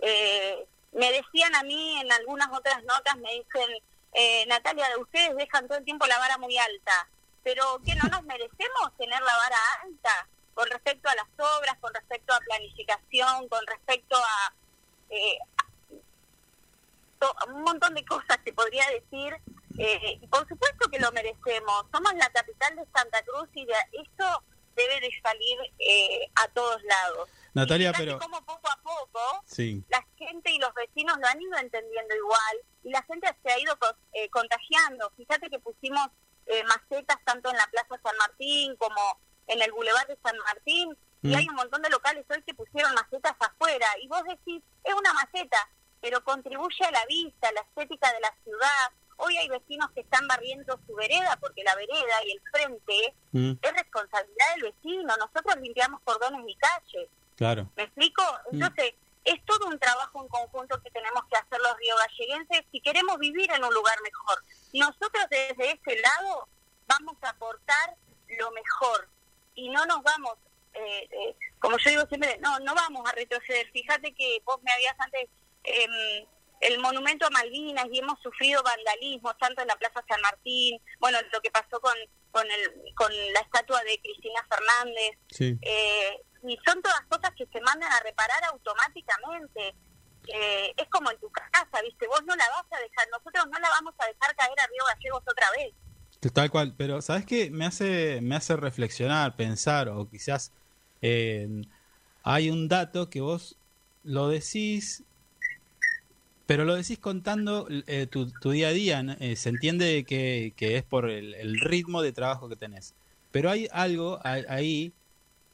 Eh, 0.00 0.66
me 0.92 1.12
decían 1.12 1.54
a 1.54 1.62
mí 1.62 2.00
en 2.00 2.10
algunas 2.12 2.48
otras 2.52 2.82
notas, 2.84 3.16
me 3.16 3.32
dicen, 3.32 3.70
eh, 4.12 4.44
Natalia, 4.46 4.86
ustedes 4.98 5.36
dejan 5.36 5.68
todo 5.68 5.78
el 5.78 5.84
tiempo 5.84 6.06
la 6.06 6.18
vara 6.18 6.38
muy 6.38 6.56
alta, 6.58 7.08
pero 7.42 7.80
que 7.84 7.94
no 7.94 8.08
nos 8.08 8.22
merecemos 8.24 8.96
tener 8.98 9.20
la 9.20 9.36
vara 9.36 9.56
alta 9.82 10.28
con 10.54 10.68
respecto 10.68 11.08
a 11.08 11.14
las 11.14 11.28
obras, 11.56 11.76
con 11.80 11.94
respecto 11.94 12.34
a 12.34 12.40
planificación, 12.40 13.48
con 13.48 13.66
respecto 13.66 14.16
a, 14.16 14.54
eh, 15.10 15.38
un 17.48 17.62
montón 17.62 17.94
de 17.94 18.04
cosas 18.04 18.38
se 18.44 18.52
podría 18.52 18.84
decir. 18.88 19.34
Eh, 19.78 20.18
y 20.20 20.26
por 20.26 20.46
supuesto 20.48 20.90
que 20.90 20.98
lo 20.98 21.10
merecemos. 21.12 21.86
Somos 21.92 22.12
la 22.14 22.28
capital 22.30 22.76
de 22.76 22.84
Santa 22.94 23.22
Cruz 23.22 23.48
y 23.54 23.64
de, 23.64 23.74
esto 23.92 24.42
debe 24.76 25.00
de 25.00 25.10
salir 25.22 25.58
eh, 25.78 26.30
a 26.34 26.48
todos 26.48 26.82
lados. 26.82 27.28
Natalia, 27.54 27.92
pero... 27.96 28.18
Como 28.18 28.44
poco 28.44 28.68
a 28.70 28.76
poco 28.82 29.20
la 29.88 30.06
gente 30.16 30.50
y 30.52 30.58
los 30.58 30.72
vecinos 30.74 31.18
lo 31.18 31.26
han 31.26 31.40
ido 31.40 31.58
entendiendo 31.58 32.14
igual 32.14 32.56
y 32.84 32.90
la 32.90 33.02
gente 33.02 33.28
se 33.42 33.52
ha 33.52 33.58
ido 33.58 33.76
eh, 34.12 34.28
contagiando. 34.30 35.10
Fíjate 35.16 35.50
que 35.50 35.58
pusimos 35.58 36.08
macetas 36.66 37.18
tanto 37.24 37.48
en 37.50 37.56
la 37.56 37.66
Plaza 37.68 38.00
San 38.02 38.16
Martín 38.16 38.74
como 38.76 39.20
en 39.46 39.62
el 39.62 39.70
Boulevard 39.72 40.08
de 40.08 40.18
San 40.22 40.36
Martín 40.38 40.96
Y 41.22 41.28
Mm. 41.28 41.34
hay 41.36 41.48
un 41.48 41.54
montón 41.54 41.82
de 41.82 41.90
locales 41.90 42.24
hoy 42.30 42.42
que 42.42 42.54
pusieron 42.54 42.94
macetas 42.94 43.34
afuera. 43.38 43.86
Y 44.02 44.08
vos 44.08 44.22
decís, 44.24 44.62
es 44.84 44.94
una 44.94 45.12
maceta, 45.12 45.68
pero 46.00 46.24
contribuye 46.24 46.84
a 46.86 46.90
la 46.92 47.04
vista, 47.06 47.48
a 47.48 47.52
la 47.52 47.60
estética 47.60 48.10
de 48.12 48.20
la 48.20 48.34
ciudad. 48.42 48.88
Hoy 49.18 49.36
hay 49.36 49.48
vecinos 49.50 49.90
que 49.90 50.00
están 50.00 50.26
barriendo 50.26 50.80
su 50.86 50.94
vereda, 50.94 51.36
porque 51.38 51.62
la 51.62 51.74
vereda 51.74 52.24
y 52.24 52.32
el 52.32 52.40
frente 52.50 53.14
Mm, 53.32 53.52
es 53.62 53.72
responsabilidad 53.74 54.46
del 54.56 54.72
vecino. 54.72 55.14
Nosotros 55.18 55.56
limpiamos 55.60 56.00
cordones 56.04 56.40
y 56.48 56.56
calles. 56.56 57.08
Claro. 57.40 57.72
¿Me 57.76 57.84
explico? 57.84 58.22
Mm. 58.52 58.54
Entonces, 58.62 58.94
es 59.24 59.44
todo 59.46 59.66
un 59.68 59.78
trabajo 59.78 60.22
en 60.22 60.28
conjunto 60.28 60.80
que 60.82 60.90
tenemos 60.90 61.22
que 61.30 61.36
hacer 61.36 61.58
los 61.60 61.74
riogalleguenses 61.78 62.64
si 62.70 62.80
queremos 62.80 63.18
vivir 63.18 63.50
en 63.50 63.64
un 63.64 63.72
lugar 63.72 63.96
mejor. 64.02 64.44
Nosotros 64.74 65.24
desde 65.30 65.72
ese 65.72 66.00
lado 66.00 66.48
vamos 66.86 67.16
a 67.22 67.30
aportar 67.30 67.96
lo 68.38 68.50
mejor 68.52 69.08
y 69.54 69.68
no 69.70 69.84
nos 69.86 70.02
vamos, 70.02 70.34
eh, 70.74 71.08
eh, 71.10 71.36
como 71.58 71.76
yo 71.78 71.90
digo 71.90 72.06
siempre, 72.08 72.38
no, 72.40 72.58
no 72.60 72.74
vamos 72.74 73.08
a 73.08 73.12
retroceder. 73.12 73.70
Fíjate 73.72 74.14
que 74.14 74.40
vos 74.44 74.62
me 74.62 74.72
habías 74.72 74.94
antes 74.98 75.28
em, 75.64 76.26
el 76.60 76.78
monumento 76.78 77.26
a 77.26 77.30
Malvinas 77.30 77.86
y 77.92 77.98
hemos 78.00 78.18
sufrido 78.20 78.62
vandalismo 78.62 79.34
tanto 79.36 79.62
en 79.62 79.68
la 79.68 79.76
Plaza 79.76 80.04
San 80.08 80.20
Martín, 80.20 80.80
bueno, 80.98 81.18
lo 81.32 81.40
que 81.40 81.50
pasó 81.50 81.80
con, 81.80 81.94
con, 82.30 82.46
el, 82.50 82.94
con 82.94 83.10
la 83.32 83.40
estatua 83.40 83.82
de 83.82 83.98
Cristina 84.00 84.46
Fernández, 84.48 85.18
Sí. 85.30 85.58
eh, 85.62 86.22
y 86.42 86.58
son 86.66 86.80
todas 86.82 87.02
cosas 87.08 87.32
que 87.36 87.46
se 87.46 87.60
mandan 87.60 87.90
a 87.92 88.00
reparar 88.00 88.44
automáticamente. 88.50 89.74
Eh, 90.28 90.74
es 90.76 90.88
como 90.90 91.10
en 91.10 91.18
tu 91.18 91.30
casa, 91.30 91.82
¿viste? 91.82 92.06
Vos 92.06 92.22
no 92.26 92.36
la 92.36 92.44
vas 92.50 92.66
a 92.70 92.82
dejar, 92.82 93.08
nosotros 93.10 93.46
no 93.50 93.58
la 93.58 93.68
vamos 93.70 93.94
a 93.98 94.06
dejar 94.06 94.36
caer 94.36 94.60
a 94.60 94.66
Río 94.66 94.84
Gallegos 94.94 95.22
otra 95.26 95.50
vez. 95.52 95.74
Tal 96.32 96.50
cual, 96.50 96.74
pero 96.76 97.00
¿sabes 97.00 97.24
qué? 97.24 97.50
Me 97.50 97.64
hace, 97.64 98.20
me 98.20 98.36
hace 98.36 98.54
reflexionar, 98.54 99.36
pensar, 99.36 99.88
o 99.88 100.08
quizás 100.08 100.52
eh, 101.00 101.48
hay 102.22 102.50
un 102.50 102.68
dato 102.68 103.08
que 103.08 103.22
vos 103.22 103.56
lo 104.04 104.28
decís, 104.28 105.02
pero 106.46 106.66
lo 106.66 106.74
decís 106.74 106.98
contando 106.98 107.66
eh, 107.86 108.06
tu, 108.06 108.30
tu 108.30 108.50
día 108.50 108.68
a 108.68 108.72
día. 108.72 109.02
Eh, 109.20 109.36
se 109.36 109.48
entiende 109.48 110.04
que, 110.04 110.52
que 110.56 110.76
es 110.76 110.82
por 110.82 111.08
el, 111.08 111.34
el 111.34 111.58
ritmo 111.58 112.02
de 112.02 112.12
trabajo 112.12 112.48
que 112.48 112.56
tenés. 112.56 112.94
Pero 113.30 113.50
hay 113.50 113.68
algo 113.72 114.20
ahí 114.22 114.92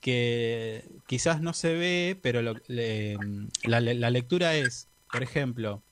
que 0.06 0.84
quizás 1.08 1.40
no 1.40 1.52
se 1.52 1.74
ve, 1.74 2.16
pero 2.22 2.40
lo- 2.40 2.54
le- 2.68 3.18
la, 3.64 3.80
lectura 4.10 4.54
es, 4.54 4.86
por 5.10 5.24
ejemplo, 5.24 5.82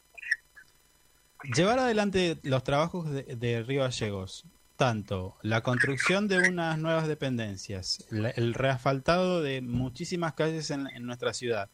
llevar 1.57 1.81
adelante 1.81 2.39
los 2.45 2.63
trabajos 2.63 3.11
de, 3.11 3.65
Río 3.67 3.83
Gallegos, 3.83 4.45
tanto 4.77 5.37
la 5.43 5.65
construcción 5.65 6.29
de 6.29 6.39
unas 6.49 6.79
nuevas 6.79 7.09
dependencias, 7.09 8.07
el 8.37 8.55
reasfaltado 8.55 9.43
de 9.43 9.63
muchísimas 9.63 10.35
calles 10.35 10.71
en, 10.71 10.87
en 10.87 11.07
nuestra 11.07 11.35
ciudad, 11.35 11.69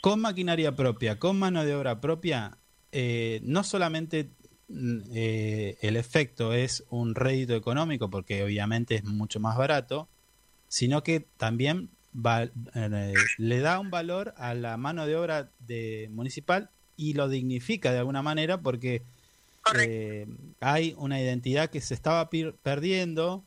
con 0.00 0.22
maquinaria 0.22 0.74
propia, 0.74 1.18
con 1.18 1.38
mano 1.38 1.66
de 1.66 1.74
obra 1.74 2.00
propia, 2.00 2.56
eh, 2.92 3.40
no 3.42 3.62
solamente 3.62 4.30
mm, 4.68 5.00
eh, 5.12 5.76
el 5.82 5.96
efecto 5.96 6.54
es 6.54 6.82
un 6.88 7.14
rédito 7.14 7.54
económico, 7.54 8.08
porque 8.08 8.42
obviamente 8.42 8.94
es 8.94 9.04
mucho 9.04 9.38
más 9.38 9.58
barato, 9.58 10.08
sino 10.68 11.02
que 11.02 11.20
también 11.36 11.88
va- 12.14 12.44
eh, 12.74 13.14
le 13.38 13.58
da 13.60 13.78
un 13.80 13.90
valor 13.90 14.34
a 14.36 14.54
la 14.54 14.76
mano 14.76 15.06
de 15.06 15.16
obra 15.16 15.50
de 15.66 16.08
municipal 16.12 16.70
y 16.96 17.14
lo 17.14 17.28
dignifica 17.28 17.92
de 17.92 17.98
alguna 17.98 18.22
manera 18.22 18.60
porque 18.60 19.02
eh, 19.78 20.26
hay 20.60 20.94
una 20.98 21.20
identidad 21.20 21.70
que 21.70 21.80
se 21.80 21.94
estaba 21.94 22.28
perdiendo. 22.62 23.44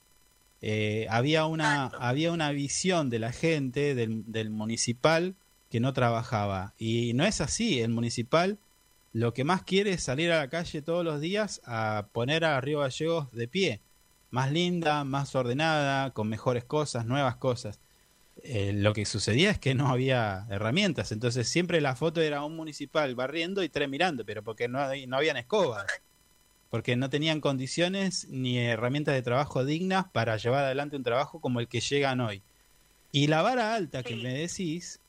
eh, 0.61 1.07
había 1.09 1.45
una 1.45 1.85
había 1.87 2.31
una 2.31 2.51
visión 2.51 3.09
de 3.09 3.17
la 3.19 3.31
gente 3.31 3.95
del, 3.95 4.23
del 4.31 4.49
municipal 4.51 5.33
que 5.71 5.79
no 5.79 5.91
trabajaba. 5.93 6.73
Y 6.77 7.13
no 7.13 7.25
es 7.25 7.41
así. 7.41 7.79
El 7.81 7.89
municipal 7.89 8.57
lo 9.13 9.33
que 9.33 9.43
más 9.43 9.63
quiere 9.63 9.91
es 9.93 10.03
salir 10.03 10.31
a 10.31 10.37
la 10.37 10.49
calle 10.49 10.81
todos 10.81 11.03
los 11.03 11.19
días 11.19 11.61
a 11.65 12.05
poner 12.13 12.45
a 12.45 12.61
Río 12.61 12.79
Gallegos 12.81 13.31
de 13.33 13.47
pie 13.47 13.79
más 14.31 14.51
linda 14.51 15.03
más 15.03 15.35
ordenada 15.35 16.11
con 16.11 16.27
mejores 16.27 16.63
cosas 16.63 17.05
nuevas 17.05 17.35
cosas 17.37 17.79
Eh, 18.43 18.71
lo 18.73 18.93
que 18.93 19.05
sucedía 19.05 19.51
es 19.51 19.59
que 19.59 19.75
no 19.75 19.89
había 19.89 20.47
herramientas 20.49 21.11
entonces 21.11 21.47
siempre 21.49 21.79
la 21.81 21.95
foto 21.95 22.21
era 22.21 22.43
un 22.43 22.55
municipal 22.55 23.13
barriendo 23.13 23.61
y 23.61 23.69
tres 23.69 23.87
mirando 23.89 24.25
pero 24.25 24.41
porque 24.41 24.67
no, 24.67 24.79
no 25.07 25.17
habían 25.17 25.37
escobas 25.37 25.85
porque 26.71 26.95
no 26.95 27.09
tenían 27.09 27.41
condiciones 27.41 28.27
ni 28.29 28.57
herramientas 28.57 29.13
de 29.13 29.21
trabajo 29.21 29.65
dignas 29.65 30.05
para 30.11 30.37
llevar 30.37 30.63
adelante 30.63 30.95
un 30.95 31.03
trabajo 31.03 31.41
como 31.41 31.59
el 31.59 31.67
que 31.67 31.81
llegan 31.81 32.21
hoy. 32.21 32.41
Y 33.11 33.27
la 33.27 33.41
vara 33.41 33.75
alta 33.75 34.03
que 34.03 34.15
Sí. 34.15 34.23
me 34.23 34.33
decís 34.33 35.01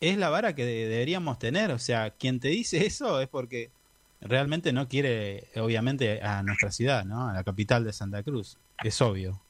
es 0.00 0.18
la 0.18 0.28
vara 0.28 0.54
que 0.54 0.66
de- 0.66 0.86
deberíamos 0.86 1.38
tener. 1.38 1.70
O 1.70 1.78
sea, 1.78 2.10
quien 2.10 2.40
te 2.40 2.48
dice 2.48 2.84
eso 2.84 3.22
es 3.22 3.28
porque 3.28 3.70
realmente 4.20 4.72
no 4.72 4.88
quiere, 4.88 5.48
obviamente, 5.56 6.22
a 6.22 6.42
nuestra 6.42 6.70
ciudad, 6.70 7.04
¿no? 7.04 7.28
A 7.28 7.32
la 7.32 7.44
capital 7.44 7.84
de 7.84 7.92
Santa 7.92 8.22
Cruz. 8.22 8.58
Es 8.82 9.00
obvio. 9.00 9.40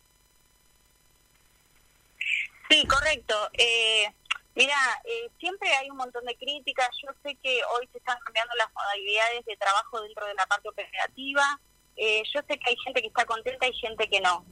Sí, 2.68 2.87
correcto. 2.87 3.35
Eh, 3.52 4.06
mira, 4.54 4.76
eh, 5.04 5.30
siempre 5.38 5.73
hay 5.75 5.88
un 5.90 5.96
montón 5.96 6.25
de 6.25 6.37
críticas. 6.37 6.88
Yo 7.02 7.12
sé 7.23 7.37
que 7.42 7.61
hoy 7.75 7.88
se 7.92 7.99
están 7.99 8.18
cambiando 8.25 8.54
las 8.56 8.73
modalidades 8.75 9.44
de 9.44 9.56
trabajo 9.56 10.00
dentro 10.02 10.26
de 10.26 10.35
la 10.35 10.46
parte 10.46 10.68
operativa. 10.68 11.61
Eh, 11.96 12.23
yo 12.35 12.40
sé 12.49 12.58
que 12.58 12.70
hay 12.70 12.76
gente 12.85 13.00
que 13.00 13.08
está 13.08 13.25
contenta 13.25 13.66
y 13.66 13.73
gente 13.75 14.08
que 14.08 14.20
no. 14.20 14.44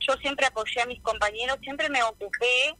Yo 0.00 0.14
siempre 0.18 0.46
apoyé 0.46 0.80
a 0.82 0.86
mis 0.86 1.00
compañeros, 1.00 1.58
siempre 1.62 1.88
me 1.88 2.02
ocupé 2.02 2.76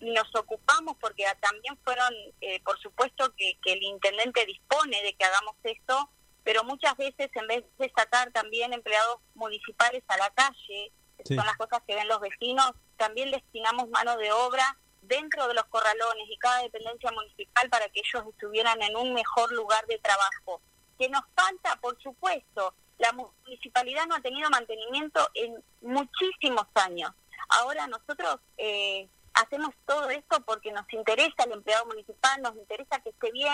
y 0.00 0.10
nos 0.12 0.34
ocupamos 0.34 0.96
porque 1.00 1.24
también 1.40 1.76
fueron, 1.84 2.12
eh, 2.40 2.60
por 2.64 2.80
supuesto, 2.80 3.32
que, 3.36 3.58
que 3.62 3.72
el 3.72 3.82
intendente 3.82 4.46
dispone 4.46 5.02
de 5.02 5.12
que 5.14 5.24
hagamos 5.24 5.56
esto, 5.64 6.10
pero 6.44 6.64
muchas 6.64 6.96
veces 6.96 7.30
en 7.34 7.46
vez 7.46 7.64
de 7.78 7.92
sacar 7.96 8.30
también 8.32 8.72
empleados 8.72 9.18
municipales 9.34 10.02
a 10.08 10.16
la 10.16 10.30
calle, 10.30 10.92
Sí. 11.24 11.34
son 11.36 11.44
las 11.44 11.56
cosas 11.58 11.82
que 11.86 11.94
ven 11.94 12.08
los 12.08 12.18
vecinos, 12.20 12.72
también 12.96 13.30
destinamos 13.30 13.88
mano 13.90 14.16
de 14.16 14.32
obra 14.32 14.78
dentro 15.02 15.46
de 15.48 15.54
los 15.54 15.64
corralones 15.66 16.28
y 16.30 16.38
cada 16.38 16.62
dependencia 16.62 17.10
municipal 17.12 17.68
para 17.68 17.88
que 17.90 18.00
ellos 18.00 18.26
estuvieran 18.32 18.80
en 18.82 18.96
un 18.96 19.12
mejor 19.12 19.52
lugar 19.52 19.84
de 19.86 19.98
trabajo. 19.98 20.62
Que 20.98 21.08
nos 21.10 21.22
falta, 21.34 21.76
por 21.76 22.00
supuesto, 22.02 22.74
la 22.98 23.12
municipalidad 23.12 24.06
no 24.06 24.14
ha 24.14 24.20
tenido 24.20 24.48
mantenimiento 24.50 25.28
en 25.34 25.62
muchísimos 25.82 26.66
años. 26.74 27.12
Ahora 27.48 27.86
nosotros 27.86 28.36
eh, 28.56 29.08
hacemos 29.34 29.74
todo 29.86 30.10
esto 30.10 30.42
porque 30.46 30.72
nos 30.72 30.90
interesa 30.92 31.44
el 31.44 31.52
empleado 31.52 31.86
municipal, 31.86 32.40
nos 32.42 32.56
interesa 32.56 33.00
que 33.00 33.10
esté 33.10 33.30
bien, 33.32 33.52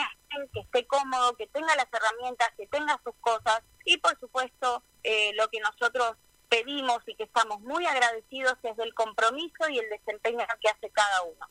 que 0.53 0.61
esté 0.61 0.87
cómodo, 0.87 1.37
que 1.37 1.47
tenga 1.49 1.75
las 1.77 1.87
herramientas, 1.93 2.49
que 2.57 2.67
tenga 2.67 3.01
sus 3.05 3.15
cosas 3.21 3.61
y 3.85 3.97
por 3.99 4.19
supuesto 4.19 4.83
eh, 5.03 5.33
lo 5.35 5.49
que 5.49 5.61
nosotros 5.61 6.17
pedimos 6.49 6.99
y 7.07 7.15
que 7.15 7.25
estamos 7.25 7.61
muy 7.61 7.87
agradecidos 7.87 8.55
es 8.63 8.77
del 8.77 8.95
compromiso 8.95 9.69
y 9.69 9.79
el 9.79 9.89
desempeño 9.91 10.39
que 10.61 10.69
hace 10.69 10.91
cada 10.91 11.23
uno. 11.23 11.47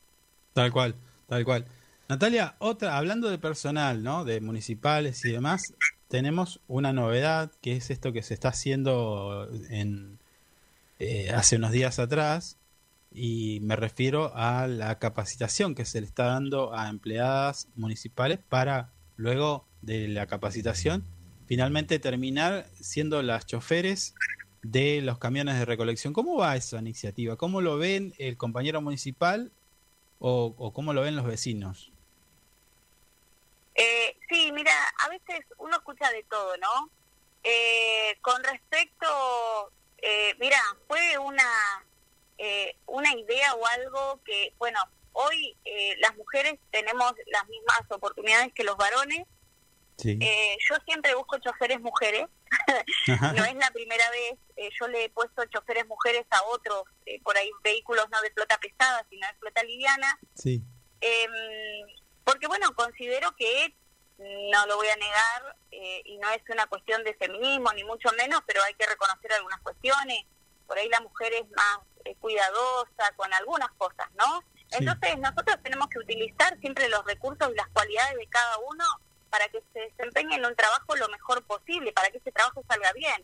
Tal 0.53 0.71
cual, 0.71 0.95
tal 1.27 1.43
cual. 1.43 1.65
Natalia, 2.07 2.55
otra, 2.59 2.97
hablando 2.97 3.29
de 3.29 3.37
personal, 3.37 4.03
¿no? 4.03 4.25
De 4.25 4.39
municipales 4.39 5.25
y 5.25 5.31
demás, 5.31 5.73
tenemos 6.07 6.61
una 6.67 6.93
novedad 6.93 7.51
que 7.61 7.75
es 7.75 7.89
esto 7.89 8.13
que 8.13 8.21
se 8.21 8.35
está 8.35 8.49
haciendo 8.49 9.49
en 9.69 10.19
eh, 10.99 11.31
hace 11.31 11.57
unos 11.57 11.71
días 11.71 11.99
atrás 11.99 12.57
y 13.15 13.59
me 13.61 13.75
refiero 13.75 14.31
a 14.35 14.67
la 14.67 14.99
capacitación 14.99 15.73
que 15.73 15.85
se 15.85 16.01
le 16.01 16.07
está 16.07 16.25
dando 16.25 16.73
a 16.73 16.89
empleadas 16.89 17.69
municipales 17.75 18.39
para 18.49 18.91
luego 19.15 19.65
de 19.81 20.07
la 20.07 20.27
capacitación 20.27 21.05
finalmente 21.47 21.99
terminar 21.99 22.67
siendo 22.79 23.21
las 23.21 23.45
choferes 23.45 24.15
de 24.61 25.01
los 25.01 25.19
camiones 25.19 25.57
de 25.57 25.65
recolección. 25.65 26.13
¿Cómo 26.13 26.37
va 26.37 26.55
esa 26.55 26.79
iniciativa? 26.79 27.35
¿Cómo 27.35 27.61
lo 27.61 27.77
ven 27.77 28.13
el 28.17 28.37
compañero 28.37 28.81
municipal 28.81 29.51
o, 30.19 30.71
cómo 30.73 30.93
lo 30.93 31.01
ven 31.01 31.15
los 31.15 31.25
vecinos? 31.25 31.91
Eh, 33.75 34.17
sí, 34.29 34.51
mira, 34.51 34.73
a 34.99 35.09
veces 35.09 35.45
uno 35.57 35.77
escucha 35.77 36.09
de 36.09 36.23
todo, 36.23 36.57
¿no? 36.57 36.89
Eh, 37.43 38.17
con 38.21 38.43
respecto, 38.43 39.71
eh, 39.99 40.33
mira, 40.39 40.59
fue 40.87 41.17
una 41.19 41.84
eh, 42.37 42.75
una 42.85 43.13
idea 43.13 43.53
o 43.55 43.65
algo 43.65 44.21
que, 44.25 44.53
bueno, 44.57 44.79
hoy 45.13 45.57
eh, 45.65 45.95
las 45.99 46.15
mujeres 46.17 46.59
tenemos 46.71 47.13
las 47.27 47.47
mismas 47.47 47.81
oportunidades 47.89 48.53
que 48.53 48.63
los 48.63 48.77
varones. 48.77 49.25
Sí. 49.97 50.17
Eh, 50.21 50.57
yo 50.69 50.75
siempre 50.85 51.15
busco 51.15 51.37
choferes 51.39 51.79
mujeres, 51.79 52.25
no 53.07 53.45
es 53.45 53.55
la 53.55 53.71
primera 53.71 54.09
vez, 54.11 54.37
eh, 54.57 54.69
yo 54.77 54.89
le 54.89 55.05
he 55.05 55.09
puesto 55.09 55.45
choferes 55.45 55.87
mujeres 55.87 56.25
a 56.31 56.43
otros, 56.47 56.83
eh, 57.05 57.21
por 57.23 57.37
ahí 57.37 57.49
vehículos 57.63 58.05
no 58.11 58.19
de 58.21 58.31
flota 58.31 58.57
pesada, 58.57 59.05
sino 59.09 59.25
de 59.25 59.33
flota 59.35 59.63
liviana, 59.63 60.19
sí. 60.33 60.61
eh, 60.99 61.27
porque 62.25 62.47
bueno, 62.47 62.75
considero 62.75 63.33
que, 63.37 63.73
no 64.17 64.65
lo 64.67 64.77
voy 64.77 64.87
a 64.87 64.95
negar, 64.95 65.55
eh, 65.71 66.01
y 66.05 66.17
no 66.17 66.29
es 66.29 66.41
una 66.49 66.67
cuestión 66.67 67.03
de 67.03 67.13
feminismo, 67.15 67.71
ni 67.73 67.83
mucho 67.83 68.09
menos, 68.17 68.41
pero 68.45 68.63
hay 68.63 68.73
que 68.75 68.85
reconocer 68.85 69.31
algunas 69.33 69.59
cuestiones, 69.61 70.25
por 70.67 70.77
ahí 70.77 70.89
la 70.89 71.01
mujer 71.01 71.33
es 71.33 71.49
más 71.51 71.79
eh, 72.05 72.15
cuidadosa 72.19 73.11
con 73.15 73.33
algunas 73.33 73.71
cosas, 73.73 74.09
¿no? 74.17 74.43
Entonces 74.71 75.17
nosotros 75.19 75.57
tenemos 75.63 75.87
que 75.89 75.99
utilizar 75.99 76.59
siempre 76.59 76.89
los 76.89 77.05
recursos 77.05 77.49
y 77.51 77.55
las 77.55 77.67
cualidades 77.69 78.17
de 78.17 78.27
cada 78.27 78.57
uno 78.59 78.83
para 79.29 79.47
que 79.49 79.61
se 79.73 79.79
desempeñe 79.79 80.35
en 80.35 80.45
un 80.45 80.55
trabajo 80.55 80.95
lo 80.95 81.07
mejor 81.09 81.43
posible, 81.43 81.91
para 81.91 82.09
que 82.09 82.17
ese 82.17 82.31
trabajo 82.31 82.63
salga 82.67 82.91
bien. 82.93 83.21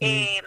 Mm. 0.00 0.06
Eh, 0.06 0.42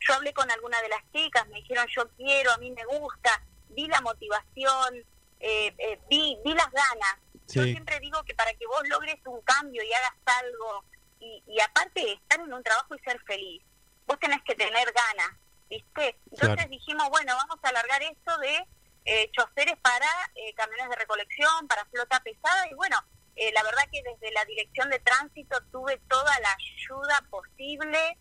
yo 0.00 0.14
hablé 0.14 0.32
con 0.32 0.50
alguna 0.50 0.80
de 0.82 0.88
las 0.88 1.02
chicas, 1.12 1.46
me 1.48 1.56
dijeron 1.56 1.86
yo 1.94 2.08
quiero, 2.16 2.52
a 2.52 2.58
mí 2.58 2.70
me 2.70 2.84
gusta, 2.84 3.42
vi 3.70 3.86
la 3.86 4.00
motivación, 4.00 5.04
eh, 5.40 5.74
eh, 5.78 6.00
vi, 6.08 6.38
vi 6.44 6.54
las 6.54 6.70
ganas. 6.70 7.16
Yo 7.48 7.62
siempre 7.62 8.00
digo 8.00 8.22
que 8.24 8.34
para 8.34 8.52
que 8.54 8.66
vos 8.66 8.88
logres 8.88 9.16
un 9.26 9.40
cambio 9.42 9.82
y 9.82 9.92
hagas 9.92 10.14
algo, 10.24 10.84
y, 11.20 11.42
y 11.46 11.60
aparte 11.60 12.00
de 12.00 12.12
estar 12.12 12.40
en 12.40 12.52
un 12.52 12.62
trabajo 12.62 12.94
y 12.94 12.98
ser 13.00 13.20
feliz, 13.22 13.62
vos 14.06 14.18
tenés 14.18 14.42
que 14.42 14.54
tener 14.54 14.92
ganas, 14.92 15.36
¿viste? 15.68 16.16
Entonces 16.30 16.70
dijimos, 16.70 17.08
bueno, 17.10 17.34
vamos 17.36 17.58
a 17.62 17.68
alargar 17.68 18.02
esto 18.02 18.38
de 18.38 18.66
eh, 19.04 19.30
choferes 19.32 19.76
para 19.78 20.08
eh, 20.34 20.52
camiones 20.54 20.88
de 20.90 20.96
recolección, 20.96 21.68
para 21.68 21.84
flota 21.86 22.20
pesada, 22.20 22.68
y 22.70 22.74
bueno, 22.74 22.96
eh, 23.36 23.52
la 23.52 23.62
verdad 23.62 23.84
que 23.92 24.02
desde 24.02 24.32
la 24.32 24.44
dirección 24.44 24.90
de 24.90 24.98
tránsito 25.00 25.58
tuve 25.70 25.98
toda 26.08 26.32
la 26.40 26.48
ayuda 26.54 27.24
posible, 27.30 28.18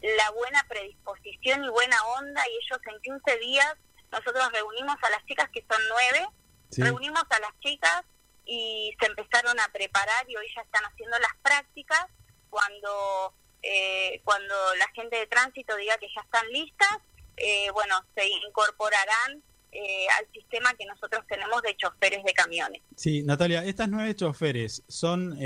la 0.00 0.30
buena 0.32 0.64
predisposición 0.68 1.64
y 1.64 1.68
buena 1.68 1.96
onda, 2.18 2.42
y 2.48 2.56
ellos 2.56 2.80
en 2.86 3.00
15 3.00 3.38
días, 3.38 3.74
nosotros 4.10 4.52
reunimos 4.52 4.96
a 5.02 5.10
las 5.10 5.24
chicas 5.26 5.48
que 5.50 5.64
son 5.68 5.80
nueve, 5.88 6.28
reunimos 6.76 7.24
a 7.30 7.40
las 7.40 7.58
chicas 7.60 8.02
y 8.44 8.94
se 9.00 9.06
empezaron 9.06 9.58
a 9.58 9.68
preparar 9.68 10.28
y 10.28 10.36
hoy 10.36 10.46
ya 10.54 10.62
están 10.62 10.84
haciendo 10.84 11.18
las 11.18 11.34
prácticas. 11.42 12.06
Cuando 12.50 13.34
eh, 13.64 14.20
cuando 14.24 14.54
la 14.78 14.86
gente 14.94 15.16
de 15.16 15.26
tránsito 15.26 15.74
diga 15.76 15.96
que 15.98 16.08
ya 16.14 16.20
están 16.20 16.46
listas, 16.52 16.98
eh, 17.36 17.70
bueno, 17.72 17.96
se 18.14 18.26
incorporarán 18.46 19.42
eh, 19.72 20.06
al 20.18 20.26
sistema 20.32 20.74
que 20.74 20.84
nosotros 20.86 21.24
tenemos 21.26 21.62
de 21.62 21.74
choferes 21.76 22.22
de 22.24 22.32
camiones. 22.32 22.82
Sí, 22.94 23.22
Natalia, 23.22 23.64
estas 23.64 23.88
nueve 23.88 24.14
choferes 24.14 24.82
son... 24.88 25.38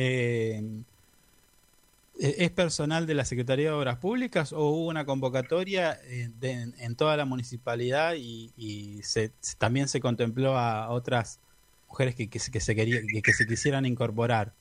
¿Es 2.20 2.50
personal 2.50 3.06
de 3.06 3.14
la 3.14 3.24
Secretaría 3.24 3.66
de 3.66 3.76
Obras 3.76 3.98
Públicas 3.98 4.52
o 4.52 4.70
hubo 4.70 4.88
una 4.88 5.04
convocatoria 5.04 5.96
en, 6.02 6.96
toda 6.96 7.16
la 7.16 7.24
municipalidad 7.24 8.14
y, 8.16 9.00
se, 9.04 9.30
también 9.56 9.86
se 9.86 10.00
contempló 10.00 10.58
a 10.58 10.90
otras 10.90 11.38
mujeres 11.86 12.16
que, 12.16 12.28
que, 12.28 12.40
se, 12.40 12.74
quería, 12.74 13.00
que 13.22 13.32
se 13.32 13.46
quisieran 13.46 13.86
incorporar? 13.86 14.52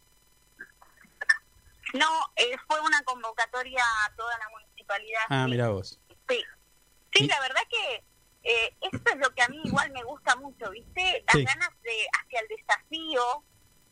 No, 1.93 2.33
eh, 2.35 2.55
fue 2.67 2.79
una 2.81 3.01
convocatoria 3.03 3.83
a 4.05 4.15
toda 4.15 4.37
la 4.37 4.49
municipalidad. 4.49 5.21
Ah, 5.29 5.47
mira 5.47 5.69
vos. 5.69 5.99
Sí, 6.27 6.43
sí, 7.13 7.27
la 7.27 7.39
verdad 7.39 7.61
que 7.69 8.03
eh, 8.43 8.73
esto 8.81 9.11
es 9.11 9.17
lo 9.17 9.33
que 9.33 9.41
a 9.41 9.47
mí 9.49 9.59
igual 9.63 9.91
me 9.91 10.03
gusta 10.03 10.35
mucho, 10.37 10.69
¿viste? 10.71 11.23
Las 11.25 11.43
ganas 11.43 11.69
de 11.83 12.07
hacia 12.19 12.39
el 12.39 12.47
desafío. 12.47 13.43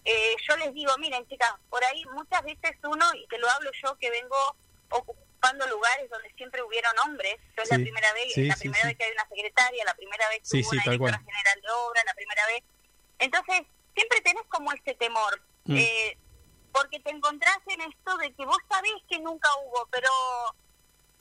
Eh, 0.04 0.36
yo 0.48 0.56
les 0.58 0.74
digo, 0.74 0.98
miren 1.00 1.28
chicas, 1.28 1.52
por 1.70 1.84
ahí 1.84 2.04
muchas 2.14 2.44
veces 2.44 2.78
uno, 2.84 3.06
y 3.16 3.28
te 3.28 3.38
lo 3.40 3.50
hablo 3.50 3.72
yo 3.84 3.98
que 3.98 4.10
vengo 4.12 4.38
ocupando 4.90 5.68
lugares 5.68 6.10
donde 6.10 6.32
siempre 6.36 6.62
hubieron 6.62 6.94
hombres, 7.06 7.38
yo 7.58 7.64
es 7.64 7.70
la 7.70 7.78
primera 7.78 8.14
vez, 8.14 8.38
la 8.38 8.56
primera 8.56 8.86
vez 8.86 8.98
que 8.98 9.04
hay 9.04 9.12
una 9.12 9.28
secretaria, 9.28 9.84
la 9.84 9.96
primera 9.96 10.30
vez 10.30 10.50
que 10.50 10.58
hubo 10.60 10.70
una 10.70 10.84
directora 10.84 11.18
general 11.18 11.62
de 11.62 11.70
obra, 11.70 12.04
la 12.06 12.14
primera 12.14 12.46
vez. 12.48 12.64
Entonces, 13.20 13.62
siempre 13.96 14.22
tenés 14.22 14.44
como 14.48 14.72
ese 14.74 14.94
temor. 14.94 15.42
Mm. 15.66 15.78
Eh, 15.78 16.18
porque 16.76 17.00
te 17.00 17.10
encontrás 17.10 17.60
en 17.68 17.82
esto 17.82 18.18
de 18.18 18.34
que 18.34 18.46
vos 18.46 18.58
sabés 18.70 18.92
que 19.10 19.18
nunca 19.20 19.48
hubo, 19.64 19.88
pero 19.90 20.10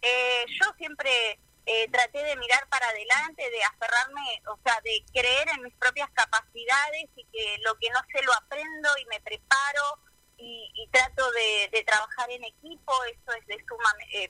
eh, 0.02 0.44
yo 0.48 0.66
siempre 0.76 1.38
eh, 1.64 1.88
traté 1.92 2.24
de 2.24 2.36
mirar 2.36 2.68
para 2.68 2.88
adelante, 2.88 3.48
de 3.48 3.62
aferrarme, 3.62 4.42
o 4.48 4.58
sea, 4.64 4.80
de 4.82 5.04
creer 5.12 5.48
en 5.54 5.62
mis 5.62 5.74
propias 5.76 6.10
capacidades 6.10 7.04
y 7.14 7.24
que 7.26 7.58
lo 7.64 7.76
que 7.78 7.88
no 7.90 8.00
sé 8.12 8.24
lo 8.24 8.34
aprendo 8.34 8.88
y 9.00 9.06
me 9.06 9.20
preparo 9.20 10.00
y, 10.36 10.88
trato 10.90 11.24
de, 11.30 11.82
trabajar 11.84 12.30
en 12.30 12.44
equipo, 12.44 12.92
eso 13.04 13.32
es 13.38 13.46
de 13.46 13.56
suma, 13.66 13.94
eh, 14.12 14.28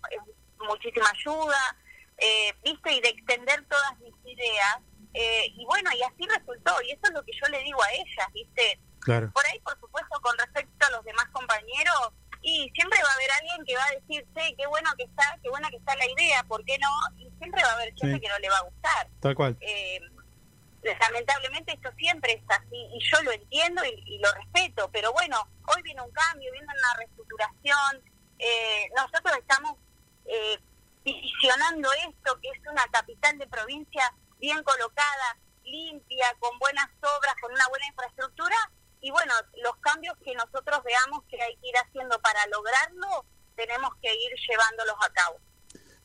muchísima 0.61 1.11
ayuda, 1.11 1.77
viste, 2.63 2.93
y 2.93 3.01
de 3.01 3.09
extender 3.09 3.67
todas 3.67 3.99
mis 3.99 4.15
ideas. 4.25 4.79
y 5.15 5.65
bueno, 5.67 5.91
y 5.93 6.03
así 6.03 6.27
resultó, 6.29 6.81
y 6.83 6.93
eso 6.93 7.01
es 7.05 7.11
lo 7.13 7.25
que 7.25 7.33
yo 7.33 7.49
le 7.49 7.63
digo 7.63 7.83
a 7.83 7.93
ellas, 7.93 8.33
viste, 8.33 8.79
por 9.05 9.47
ahí, 9.47 9.61
alguien 13.39 13.65
que 13.67 13.77
va 13.77 13.85
a 13.85 14.01
decir, 14.01 14.27
sí, 14.37 14.55
qué 14.57 14.67
bueno 14.67 14.91
que 14.97 15.05
está, 15.05 15.39
qué 15.43 15.49
buena 15.51 15.71
que 15.71 15.77
está 15.77 15.95
la 15.97 16.07
idea, 16.07 16.43
¿por 16.45 16.65
qué 16.65 16.77
no? 16.79 16.89
Y 17.19 17.31
siempre 17.39 17.63
va 17.63 17.71
a 17.71 17.75
haber 17.75 17.95
gente 17.95 18.21
que 18.21 18.29
no 18.29 18.39
le 18.39 18.49
va 18.49 18.59
a 18.59 18.63
gustar. 18.63 19.09
Tal 19.21 19.35
cual. 19.35 19.57
Eh, 19.61 20.01
lamentablemente 21.01 21.73
esto 21.73 21.91
siempre 21.97 22.33
es 22.33 22.43
así, 22.49 22.77
y 22.93 22.99
yo 23.01 23.23
lo 23.23 23.33
entiendo 23.33 23.83
y, 23.85 24.19
lo 24.19 24.33
respeto, 24.33 24.91
pero 24.93 25.13
bueno, 25.13 25.49
hoy 25.75 25.83
viene 25.83 26.03
un 26.03 26.11
cambio, 26.11 26.53
viene 26.53 26.67
una 26.67 26.99
reestructuración, 26.99 28.03
eh, 28.39 28.89
nosotros 28.97 29.37
estamos 29.39 29.79
eh, 30.27 30.59
visionando 31.05 31.91
esto, 31.93 32.39
que 32.41 32.49
es 32.49 32.61
una 32.71 32.85
capital 32.91 33.39
de 33.39 33.47
provincia 33.47 34.15
bien 34.39 34.63
colocada, 34.63 35.39
limpia, 35.65 36.27
con 36.39 36.59
buenas 36.59 36.89
obras, 37.01 37.35
con 37.41 37.53
una 37.53 37.67
buena 37.69 37.87
infraestructura, 37.87 38.57
y 39.05 39.11
bueno, 39.11 39.35
los 39.63 39.77
cambios 39.77 40.17
que 40.25 40.33
nosotros 40.35 40.81
veamos 40.83 41.25
que 41.29 41.41
hay 41.41 41.55
que 41.57 41.69
ir 41.69 41.75
haciendo 41.77 42.19
para 42.21 42.41
lograrlo, 42.47 43.27
tenemos 43.55 43.91
que 44.01 44.09
ir 44.09 44.33
llevándolos 44.49 44.97
a 45.07 45.13
cabo. 45.13 45.39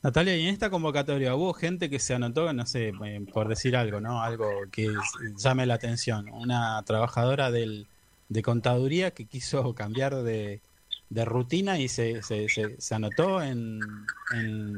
Natalia, 0.02 0.36
y 0.36 0.46
en 0.46 0.52
esta 0.52 0.68
convocatoria 0.68 1.34
hubo 1.34 1.54
gente 1.54 1.88
que 1.88 1.98
se 1.98 2.12
anotó, 2.12 2.52
no 2.52 2.66
sé, 2.66 2.88
eh, 2.88 3.20
por 3.32 3.48
decir 3.48 3.74
algo, 3.74 4.00
¿no? 4.00 4.22
Algo 4.22 4.50
que 4.70 4.94
llame 5.36 5.64
la 5.64 5.74
atención. 5.74 6.28
Una 6.28 6.82
trabajadora 6.84 7.50
del, 7.50 7.88
de 8.28 8.42
contaduría 8.42 9.12
que 9.12 9.26
quiso 9.26 9.74
cambiar 9.74 10.16
de, 10.16 10.60
de 11.08 11.24
rutina 11.24 11.78
y 11.78 11.88
se, 11.88 12.22
se, 12.22 12.48
se, 12.50 12.94
anotó 12.94 13.40
en, 13.42 13.80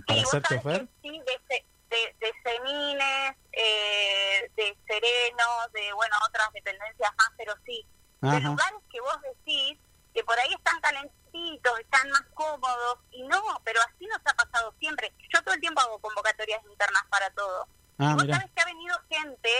para 0.07 0.25
ser 0.27 0.43
chofer. 0.43 0.89
Sí, 1.03 1.11
de, 1.11 1.65
de, 1.91 2.17
de 2.21 2.33
Semines, 2.45 3.37
eh, 3.51 4.49
de 4.57 4.77
Serenos, 4.87 5.73
de, 5.73 5.93
bueno, 5.93 6.15
otras 6.29 6.53
dependencias 6.53 7.11
más, 7.19 7.33
pero 7.37 7.55
sí, 7.67 7.85
de 8.23 8.41
lugares 8.41 8.81
que 8.91 9.01
vos 9.01 9.19
decís 9.23 9.79
que 10.15 10.23
por 10.25 10.39
ahí 10.39 10.53
están 10.55 10.81
calentitos, 10.81 11.81
están 11.81 12.09
más 12.11 12.23
cómodos, 12.35 12.99
y 13.11 13.23
no, 13.25 13.43
pero 13.65 13.81
así 13.83 14.07
nos 14.07 14.21
ha 14.25 14.35
pasado 14.35 14.75
siempre. 14.79 15.13
Yo 15.33 15.43
todo 15.43 15.55
el 15.55 15.61
tiempo 15.61 15.81
hago 15.81 15.99
convocatorias 15.99 16.63
internas 16.71 17.03
para 17.11 17.31
todo. 17.31 17.67
Ah, 17.99 18.15
vos 18.15 18.27
sabés 18.27 18.51
que 18.55 18.63
ha 18.63 18.67
venido 18.67 18.97
gente 19.09 19.51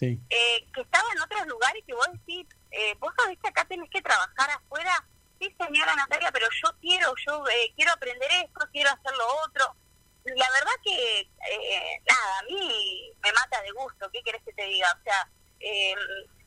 eh, 0.00 0.66
que 0.74 0.80
estaba 0.80 1.04
en 1.12 1.20
otros 1.20 1.46
lugares 1.46 1.82
que 1.86 1.94
vos 1.94 2.08
decís, 2.12 2.46
eh, 2.70 2.94
vos 2.98 3.12
sabés 3.16 3.38
que 3.38 3.48
acá 3.48 3.64
tenés 3.64 3.88
que 3.90 4.02
trabajar 4.02 4.50
afuera. 4.50 4.92
Sí, 5.40 5.54
señora 5.58 5.94
Natalia, 5.94 6.30
pero 6.32 6.46
yo 6.50 6.70
quiero, 6.80 7.12
yo 7.26 7.46
eh, 7.48 7.72
quiero 7.76 7.92
aprender 7.92 8.30
esto, 8.44 8.66
quiero 8.72 8.90
hacer 8.90 9.12
lo 9.16 9.26
otro. 9.46 9.76
La 10.24 10.50
verdad 10.50 10.72
que, 10.82 11.20
eh, 11.20 12.02
nada, 12.08 12.38
a 12.38 12.42
mí 12.44 13.12
me 13.22 13.32
mata 13.32 13.60
de 13.62 13.70
gusto, 13.72 14.10
¿qué 14.10 14.22
querés 14.22 14.42
que 14.42 14.52
te 14.54 14.64
diga? 14.64 14.90
O 14.98 15.02
sea, 15.04 15.28
eh, 15.60 15.94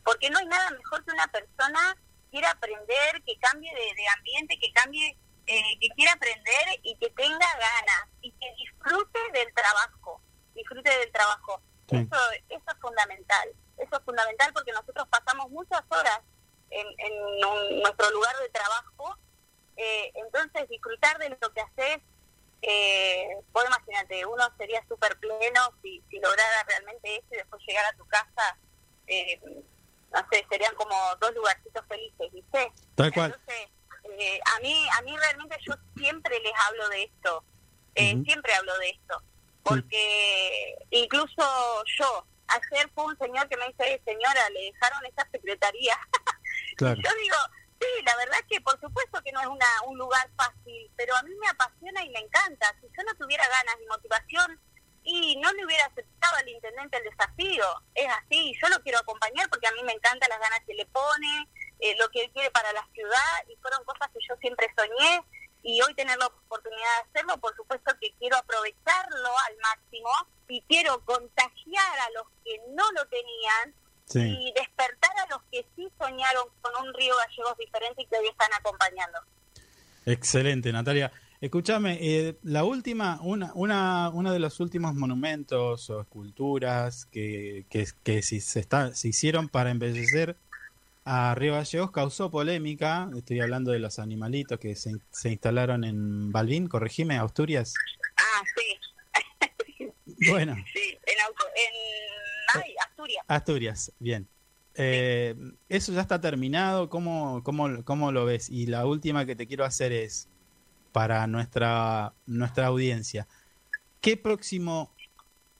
porque 0.07 0.29
no 0.29 0.39
hay 0.39 0.45
nada 0.45 0.69
mejor 0.71 1.03
que 1.03 1.11
una 1.11 1.27
persona 1.27 1.97
quiera 2.31 2.49
aprender, 2.51 3.21
que 3.25 3.37
cambie 3.39 3.69
de, 3.75 4.07
ambiente, 4.15 4.57
que 4.57 4.71
cambie, 4.71 5.17
eh, 5.47 5.79
que 5.81 5.89
quiera 5.89 6.13
aprender 6.13 6.79
y 6.81 6.95
que 6.95 7.09
tenga 7.09 7.37
ganas 7.37 8.07
y 8.21 8.31
que 8.31 8.47
disfrute 8.57 9.19
del 9.33 9.53
trabajo, 9.53 10.21
disfrute 10.55 10.97
del 10.97 11.11
trabajo. 11.11 11.61
Eso, 11.89 12.15
eso 12.47 12.63
es 12.67 12.79
fundamental, 12.79 13.49
eso 13.77 13.97
es 13.97 14.03
fundamental 14.05 14.53
porque 14.53 14.71
nosotros 14.71 15.05
pasamos 15.09 15.49
muchas 15.49 15.81
horas 15.89 16.21
en, 16.69 17.81
nuestro 17.81 18.09
lugar 18.11 18.35
de 18.37 18.49
trabajo, 18.49 19.17
eh, 19.75 20.11
entonces 20.15 20.69
disfrutar 20.69 21.17
de 21.17 21.37
lo 21.41 21.53
que 21.53 21.61
haces, 21.61 21.99
eh, 22.61 23.37
vos 23.51 23.65
imagínate, 23.65 24.25
uno 24.25 24.43
sería 24.57 24.81
súper 24.87 25.17
pleno 25.19 25.73
si, 25.81 26.01
si 26.09 26.19
lograra 26.19 26.63
realmente 26.65 27.17
eso 27.17 27.27
y 27.31 27.37
después 27.37 27.61
llegar 27.67 27.85
a 27.85 27.97
tu 27.97 28.05
casa 28.07 28.57
eh, 29.07 29.39
no 30.13 30.25
sé, 30.31 30.45
serían 30.49 30.73
como 30.75 30.95
dos 31.19 31.33
lugarcitos 31.35 31.85
felices, 31.87 32.31
¿viste? 32.31 32.71
Tal 32.95 33.13
cual. 33.13 33.33
Entonces, 33.33 33.69
eh, 34.19 34.39
a 34.55 34.59
mí 34.61 34.87
a 34.97 35.01
mí 35.01 35.17
realmente 35.17 35.57
yo 35.67 35.73
siempre 35.95 36.39
les 36.39 36.53
hablo 36.67 36.89
de 36.89 37.03
esto, 37.03 37.43
eh, 37.95 38.15
siempre 38.25 38.53
hablo 38.53 38.77
de 38.79 38.89
esto, 38.89 39.21
porque 39.63 40.75
incluso 40.91 41.83
yo, 41.99 42.25
ayer 42.47 42.89
fue 42.95 43.05
un 43.05 43.17
señor 43.17 43.47
que 43.49 43.57
me 43.57 43.67
dice, 43.67 44.01
señora, 44.05 44.49
le 44.51 44.71
dejaron 44.71 45.05
esa 45.05 45.27
secretaría. 45.31 45.97
Claro. 46.77 47.01
yo 47.03 47.09
digo, 47.19 47.35
sí, 47.79 47.87
la 48.05 48.15
verdad 48.17 48.37
que 48.47 48.61
por 48.61 48.79
supuesto 48.79 49.19
que 49.23 49.31
no 49.31 49.41
es 49.41 49.47
una, 49.47 49.65
un 49.87 49.97
lugar 49.97 50.29
fácil, 50.37 50.91
pero 50.95 51.15
a 51.15 51.23
mí 51.23 51.33
me 51.35 51.47
apasiona 51.47 52.03
y 52.03 52.09
me 52.09 52.19
encanta. 52.19 52.75
Si 52.79 52.87
yo 52.95 53.03
no 53.03 53.15
tuviera 53.15 53.43
ganas 53.47 53.75
ni 53.79 53.87
motivación, 53.87 54.59
y 55.07 55.37
no 55.37 55.51
le 55.53 55.65
hubiera 55.65 55.85
aceptado 55.85 56.35
al 56.35 56.49
intendente 56.49 56.97
el 56.97 57.03
desafío. 57.05 57.63
Es 57.95 58.07
así, 58.21 58.53
yo 58.61 58.67
lo 58.67 58.81
quiero 58.83 58.99
acompañar 58.99 59.49
porque 59.49 59.67
a 59.67 59.71
mí 59.71 59.81
me 59.83 59.93
encantan 59.93 60.29
las 60.29 60.39
ganas 60.39 60.59
que 60.67 60.73
le 60.73 60.85
pone, 60.87 61.47
eh, 61.79 61.95
lo 61.97 62.09
que 62.09 62.25
él 62.25 62.31
quiere 62.31 62.51
para 62.51 62.73
la 62.73 62.85
ciudad 62.93 63.33
y 63.47 63.55
fueron 63.61 63.83
cosas 63.85 64.09
que 64.13 64.19
yo 64.27 64.35
siempre 64.41 64.67
soñé 64.77 65.23
y 65.63 65.81
hoy 65.81 65.93
tener 65.95 66.17
la 66.17 66.27
oportunidad 66.27 66.81
de 66.81 67.09
hacerlo, 67.09 67.37
por 67.37 67.55
supuesto 67.55 67.95
que 68.01 68.13
quiero 68.19 68.35
aprovecharlo 68.37 69.29
al 69.47 69.57
máximo 69.57 70.09
y 70.49 70.61
quiero 70.63 70.99
contagiar 71.05 71.57
y 74.13 74.53
despertar 74.53 75.11
a 75.19 75.27
los 75.29 75.41
que 75.51 75.65
sí 75.75 75.87
soñaron 75.99 76.47
con 76.61 76.85
un 76.85 76.93
río 76.93 77.15
gallegos 77.15 77.57
diferente 77.57 78.01
y 78.01 78.05
que 78.05 78.17
hoy 78.17 78.27
están 78.27 78.53
acompañando. 78.53 79.19
Excelente, 80.05 80.71
Natalia. 80.71 81.11
Escúchame, 81.39 81.99
eh, 82.01 82.37
la 82.41 82.63
última, 82.63 83.19
una, 83.21 83.51
una, 83.53 84.09
uno 84.09 84.31
de 84.31 84.39
los 84.39 84.59
últimos 84.59 84.95
monumentos 84.95 85.89
o 85.91 86.01
esculturas 86.01 87.05
que, 87.05 87.65
que, 87.69 87.85
que 88.03 88.23
si 88.23 88.41
se, 88.41 88.59
está, 88.59 88.95
se 88.95 89.09
hicieron 89.09 89.47
para 89.47 89.69
embellecer 89.69 90.35
a 91.05 91.35
Río 91.35 91.53
Gallegos 91.53 91.91
causó 91.91 92.29
polémica. 92.29 93.09
Estoy 93.15 93.39
hablando 93.39 93.71
de 93.71 93.79
los 93.79 93.97
animalitos 93.97 94.59
que 94.59 94.75
se, 94.75 94.97
se 95.09 95.29
instalaron 95.29 95.83
en 95.83 96.31
Balbín, 96.31 96.67
corregime, 96.67 97.17
Asturias. 97.17 97.73
Ah, 98.17 98.43
sí. 98.55 99.91
bueno. 100.29 100.55
Sí, 100.73 100.97
en, 101.05 101.19
en 101.19 102.61
ay, 102.61 102.75
Asturias. 102.83 103.25
Asturias, 103.27 103.91
bien. 103.99 104.27
Eh, 104.75 105.33
eso 105.69 105.93
ya 105.93 106.01
está 106.01 106.19
terminado. 106.19 106.89
¿Cómo, 106.89 107.41
cómo, 107.43 107.83
¿Cómo 107.85 108.11
lo 108.11 108.25
ves? 108.25 108.49
Y 108.49 108.65
la 108.65 108.85
última 108.85 109.25
que 109.25 109.35
te 109.35 109.47
quiero 109.47 109.63
hacer 109.63 109.91
es 109.93 110.27
para 110.91 111.27
nuestra, 111.27 112.13
nuestra 112.25 112.67
audiencia. 112.67 113.27
¿Qué 114.01 114.17
próximo 114.17 114.93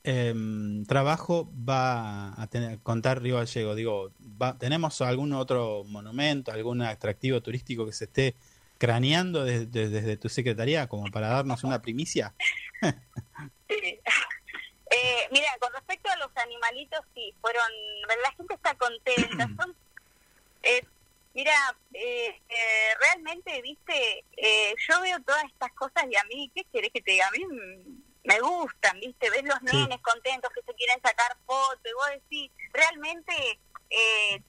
em, 0.04 0.86
trabajo 0.86 1.52
va 1.68 2.42
a 2.42 2.48
tener, 2.48 2.80
contar 2.80 3.22
Río 3.22 3.38
Gallego? 3.38 3.76
Digo, 3.76 4.12
¿tenemos 4.60 5.02
algún 5.02 5.34
otro 5.34 5.84
monumento, 5.86 6.52
algún 6.52 6.82
atractivo 6.82 7.42
turístico 7.42 7.86
que 7.86 7.94
se 7.94 8.06
esté 8.06 8.36
craneando 8.78 9.44
desde, 9.44 10.18
tu 10.18 10.30
secretaría 10.30 10.88
como 10.88 11.12
para 11.12 11.30
darnos 11.30 11.64
una 11.64 11.82
primicia? 11.82 12.34
sí. 13.70 14.00
Eh, 14.90 15.28
mira, 15.32 15.50
con 15.60 15.72
respecto 15.74 16.10
a 16.10 16.16
los 16.16 16.30
animalitos, 16.38 17.02
sí, 17.14 17.34
fueron, 17.42 17.62
la 18.24 18.32
gente 18.32 18.54
está 18.54 18.74
contenta, 18.76 19.50
son 19.62 19.76
eh, 20.64 20.86
Mira, 21.38 21.54
eh, 21.94 22.42
eh, 22.50 22.96
realmente, 23.00 23.62
viste, 23.62 24.26
eh, 24.36 24.74
yo 24.90 25.00
veo 25.02 25.20
todas 25.22 25.44
estas 25.44 25.72
cosas 25.74 26.06
y 26.10 26.16
a 26.16 26.24
mí, 26.24 26.52
¿qué 26.56 26.64
querés 26.74 26.90
que 26.92 27.00
te 27.00 27.12
diga? 27.12 27.28
A 27.28 27.32
mí 27.32 27.46
me 28.24 28.40
gustan, 28.40 29.00
viste, 29.00 29.30
ves 29.30 29.44
los 29.44 29.62
nenes 29.62 30.02
contentos 30.02 30.50
que 30.52 30.64
se 30.64 30.74
quieren 30.74 31.00
sacar 31.00 31.38
fotos 31.46 31.80
y 31.86 31.94
vos 31.94 32.10
decís, 32.10 32.52
realmente 32.74 33.60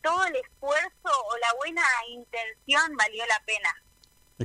todo 0.01 0.25
el 0.29 0.37
esfuerzo 0.37 1.11
o 1.27 1.37
la 1.37 1.53
buena 1.59 1.83
intención 2.09 2.97
valió 2.97 3.27
la 3.27 3.43
pena. 3.45 3.85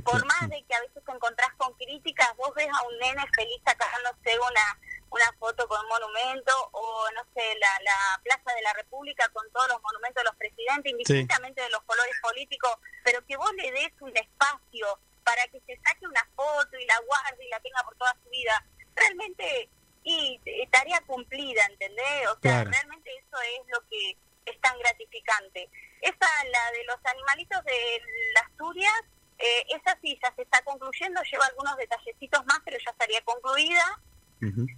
Por 0.02 0.24
más 0.26 0.48
de 0.48 0.64
que 0.64 0.74
a 0.74 0.80
veces 0.80 1.04
te 1.04 1.12
encontrás 1.12 1.52
con 1.56 1.72
críticas, 1.74 2.34
vos 2.36 2.52
ves 2.54 2.68
a 2.68 2.82
un 2.82 2.98
nene 2.98 3.24
feliz 3.36 3.60
sacándose 3.64 4.38
una 4.38 4.78
una 5.14 5.32
foto 5.38 5.68
con 5.68 5.80
un 5.80 5.88
monumento 5.88 6.52
o, 6.72 7.06
no 7.14 7.22
sé, 7.34 7.42
la, 7.60 7.70
la 7.84 8.20
Plaza 8.24 8.52
de 8.52 8.62
la 8.62 8.72
República 8.72 9.28
con 9.28 9.48
todos 9.52 9.68
los 9.68 9.82
monumentos 9.82 10.22
de 10.22 10.28
los 10.28 10.36
presidentes, 10.36 10.90
indistintamente 10.90 11.62
de 11.62 11.70
los 11.70 11.82
colores 11.84 12.14
políticos, 12.20 12.72
pero 13.04 13.24
que 13.24 13.36
vos 13.36 13.52
le 13.54 13.70
des 13.70 13.92
un 14.00 14.16
espacio 14.16 14.98
para 15.22 15.46
que 15.48 15.60
se 15.60 15.80
saque 15.86 16.06
una 16.06 16.28
foto 16.34 16.76
y 16.76 16.84
la 16.86 16.98
guarde 16.98 17.46
y 17.46 17.48
la 17.48 17.60
tenga 17.60 17.82
por 17.84 17.94
toda 17.96 18.16
su 18.24 18.28
vida, 18.30 18.64
realmente 18.96 19.70
y, 20.02 20.40
tarea 20.70 21.00
cumplida, 21.06 21.64
¿entendés? 21.66 22.28
O 22.28 22.38
sea, 22.42 22.64
realmente 22.64 23.10
eso 23.16 23.40
es 23.40 23.66
lo 23.68 23.80
que 23.88 24.18
es 24.46 24.60
tan 24.60 24.78
gratificante. 24.78 25.70
Esa, 26.02 26.28
la 26.50 26.70
de 26.72 26.84
los 26.84 26.98
animalitos 27.04 27.64
de 27.64 28.02
las 28.34 28.44
Asturias, 28.44 29.02
eh, 29.38 29.66
esa 29.68 29.98
sí, 30.00 30.18
ya 30.22 30.32
se 30.34 30.42
está 30.42 30.62
concluyendo, 30.62 31.20
lleva 31.30 31.46
algunos 31.46 31.76
detallecitos 31.76 32.44
más, 32.46 32.60
pero 32.64 32.78
ya 32.84 32.90
estaría 32.90 33.20
concluida. 33.22 34.00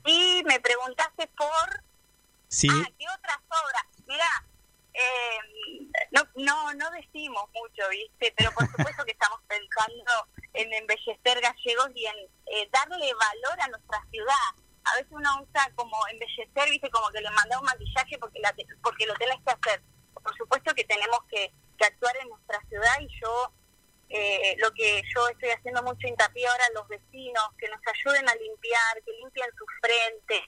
Y 0.04 0.44
me 0.44 0.60
preguntaste 0.60 1.26
por... 1.36 1.82
Sí. 2.46 2.68
Ah, 2.70 2.88
¿qué 2.96 3.04
otras 3.08 3.38
obras? 3.48 3.84
Mira, 4.06 4.46
eh, 4.94 5.90
no, 6.12 6.22
no, 6.36 6.74
no 6.74 6.90
decimos 6.90 7.44
mucho, 7.52 7.88
¿viste? 7.90 8.32
Pero 8.36 8.52
por 8.52 8.66
supuesto 8.76 9.04
que 9.04 9.12
estamos 9.12 9.40
pensando 9.48 10.28
en 10.54 10.72
embellecer 10.72 11.40
gallegos 11.40 11.90
y 11.96 12.06
en 12.06 12.16
eh, 12.46 12.68
darle 12.72 13.12
valor 13.12 13.60
a 13.60 13.68
nuestra 13.68 14.00
ciudad. 14.10 14.52
A 14.84 14.94
veces 14.94 15.10
uno 15.10 15.42
usa 15.42 15.68
como 15.74 15.96
embellecer, 16.08 16.70
¿viste? 16.70 16.88
Como 16.90 17.08
que 17.10 17.20
le 17.20 17.30
manda 17.30 17.58
un 17.58 17.66
maquillaje 17.66 18.18
porque, 18.18 18.38
la, 18.38 18.54
porque 18.82 19.06
lo 19.06 19.14
tenés 19.14 19.38
que 19.44 19.50
hacer. 19.50 19.82
Por 20.14 20.36
supuesto 20.36 20.74
que 20.74 20.84
tenemos 20.84 21.18
que, 21.28 21.52
que 21.76 21.84
actuar 21.84 22.16
en 22.18 22.28
nuestra 22.28 22.60
ciudad 22.68 23.00
y 23.00 23.08
yo 23.20 23.52
eh, 24.08 24.56
lo 24.58 24.70
que 24.72 25.02
yo 25.14 25.28
estoy 25.28 25.50
haciendo 25.50 25.82
mucho 25.82 26.06
hincapié 26.06 26.46
ahora 26.46 26.66
a 26.66 26.72
los 26.74 26.88
vecinos, 26.88 27.44
que 27.58 27.68
nos 27.68 27.80
ayuden 27.86 28.28
a 28.28 28.34
limpiar, 28.34 29.02
que 29.04 29.12
limpien 29.12 29.48
sus 29.56 29.68
frentes, 29.80 30.42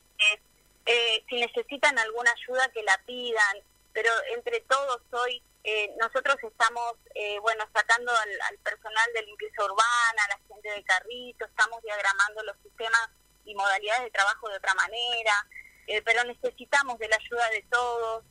eh, 0.90 1.22
si 1.28 1.36
necesitan 1.36 1.98
alguna 1.98 2.32
ayuda 2.32 2.66
que 2.72 2.82
la 2.82 2.98
pidan, 3.04 3.56
pero 3.92 4.10
entre 4.34 4.60
todos 4.60 5.02
hoy 5.10 5.42
eh, 5.62 5.94
nosotros 6.00 6.36
estamos, 6.42 6.94
eh, 7.14 7.38
bueno, 7.40 7.62
sacando 7.74 8.10
al, 8.10 8.58
personal 8.64 9.12
de 9.12 9.22
limpieza 9.22 9.64
urbana, 9.64 10.24
a 10.24 10.28
la 10.28 10.40
gente 10.48 10.70
de 10.70 10.82
carrito, 10.84 11.44
estamos 11.44 11.82
diagramando 11.82 12.42
los 12.44 12.56
sistemas 12.62 13.10
y 13.44 13.54
modalidades 13.54 14.04
de 14.04 14.10
trabajo 14.12 14.48
de 14.48 14.56
otra 14.56 14.72
manera, 14.74 15.46
pero 16.06 16.24
necesitamos 16.24 16.98
de 16.98 17.08
la 17.08 17.16
ayuda 17.16 17.50
de 17.50 17.62
todos. 17.70 18.24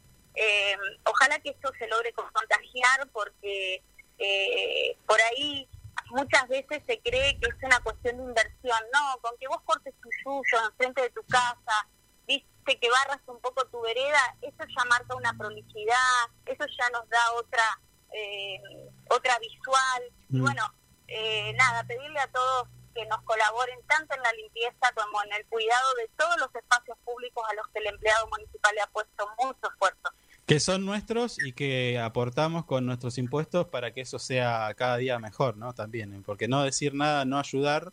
ojalá 1.06 1.40
que 1.40 1.50
esto 1.50 1.72
se 1.78 1.88
logre 1.88 2.12
contagiar 2.14 3.08
porque 3.12 3.84
eh, 4.20 4.98
por 5.06 5.20
ahí 5.22 5.68
muchas 6.10 6.48
veces 6.48 6.82
se 6.88 7.00
cree 7.02 7.40
que 7.40 7.50
es 7.50 7.64
una 7.64 7.80
cuestión 7.82 8.18
de 8.18 8.24
inversión. 8.24 8.80
No, 8.94 9.20
con 9.22 9.38
que 9.40 9.48
vos 9.48 9.62
cortes 9.64 9.94
tu 10.02 10.10
suyo 10.24 10.66
enfrente 10.70 11.02
de 11.02 11.10
tu 11.10 11.24
casa, 11.24 11.88
viste 12.28 12.80
que 12.80 12.90
barras 12.90 13.22
un 13.28 13.40
poco 13.40 13.66
tu 13.66 13.82
vereda, 13.82 14.20
eso 14.42 14.64
ya 14.76 14.86
marca 14.86 15.16
una 15.16 15.34
prolijidad, 15.34 16.28
eso 16.46 16.66
ya 16.78 16.90
nos 16.90 17.08
da 17.10 17.34
otra 17.34 17.64
eh, 18.12 18.62
otra 19.10 19.38
visual. 19.40 20.04
Y 20.30 20.38
mm. 20.38 20.42
bueno, 20.42 20.64
eh, 21.08 21.54
nada, 21.54 21.84
pedirle 21.84 22.20
a 22.20 22.32
todos 22.32 22.68
que 22.94 23.06
nos 23.06 23.22
colaboren 23.24 23.80
tanto 23.88 24.16
en 24.16 24.24
la 24.24 24.34
limpieza 24.34 24.92
como 24.96 25.24
en 25.24 25.34
el 25.34 25.46
cuidado 25.46 25.94
de 25.96 26.10
todos 26.18 26.36
los 26.40 26.54
espacios 26.56 26.98
públicos 27.06 27.44
a 27.48 27.54
los 27.54 27.68
que 27.68 27.80
el 27.80 27.88
empleado 27.88 28.28
municipal 28.28 28.74
le 28.74 28.82
ha 28.82 28.88
puesto 28.88 29.30
mucho 29.38 29.70
esfuerzo 29.72 30.10
que 30.48 30.62
son 30.62 30.86
nuestros 30.86 31.44
y 31.44 31.52
que 31.52 32.00
aportamos 32.00 32.64
con 32.66 32.86
nuestros 32.86 33.18
impuestos 33.18 33.68
para 33.68 33.92
que 33.92 34.02
eso 34.02 34.18
sea 34.18 34.74
cada 34.78 34.96
día 34.96 35.20
mejor, 35.20 35.58
¿no? 35.58 35.74
También, 35.74 36.24
porque 36.24 36.48
no 36.48 36.64
decir 36.64 36.94
nada, 36.94 37.26
no 37.26 37.38
ayudar, 37.38 37.92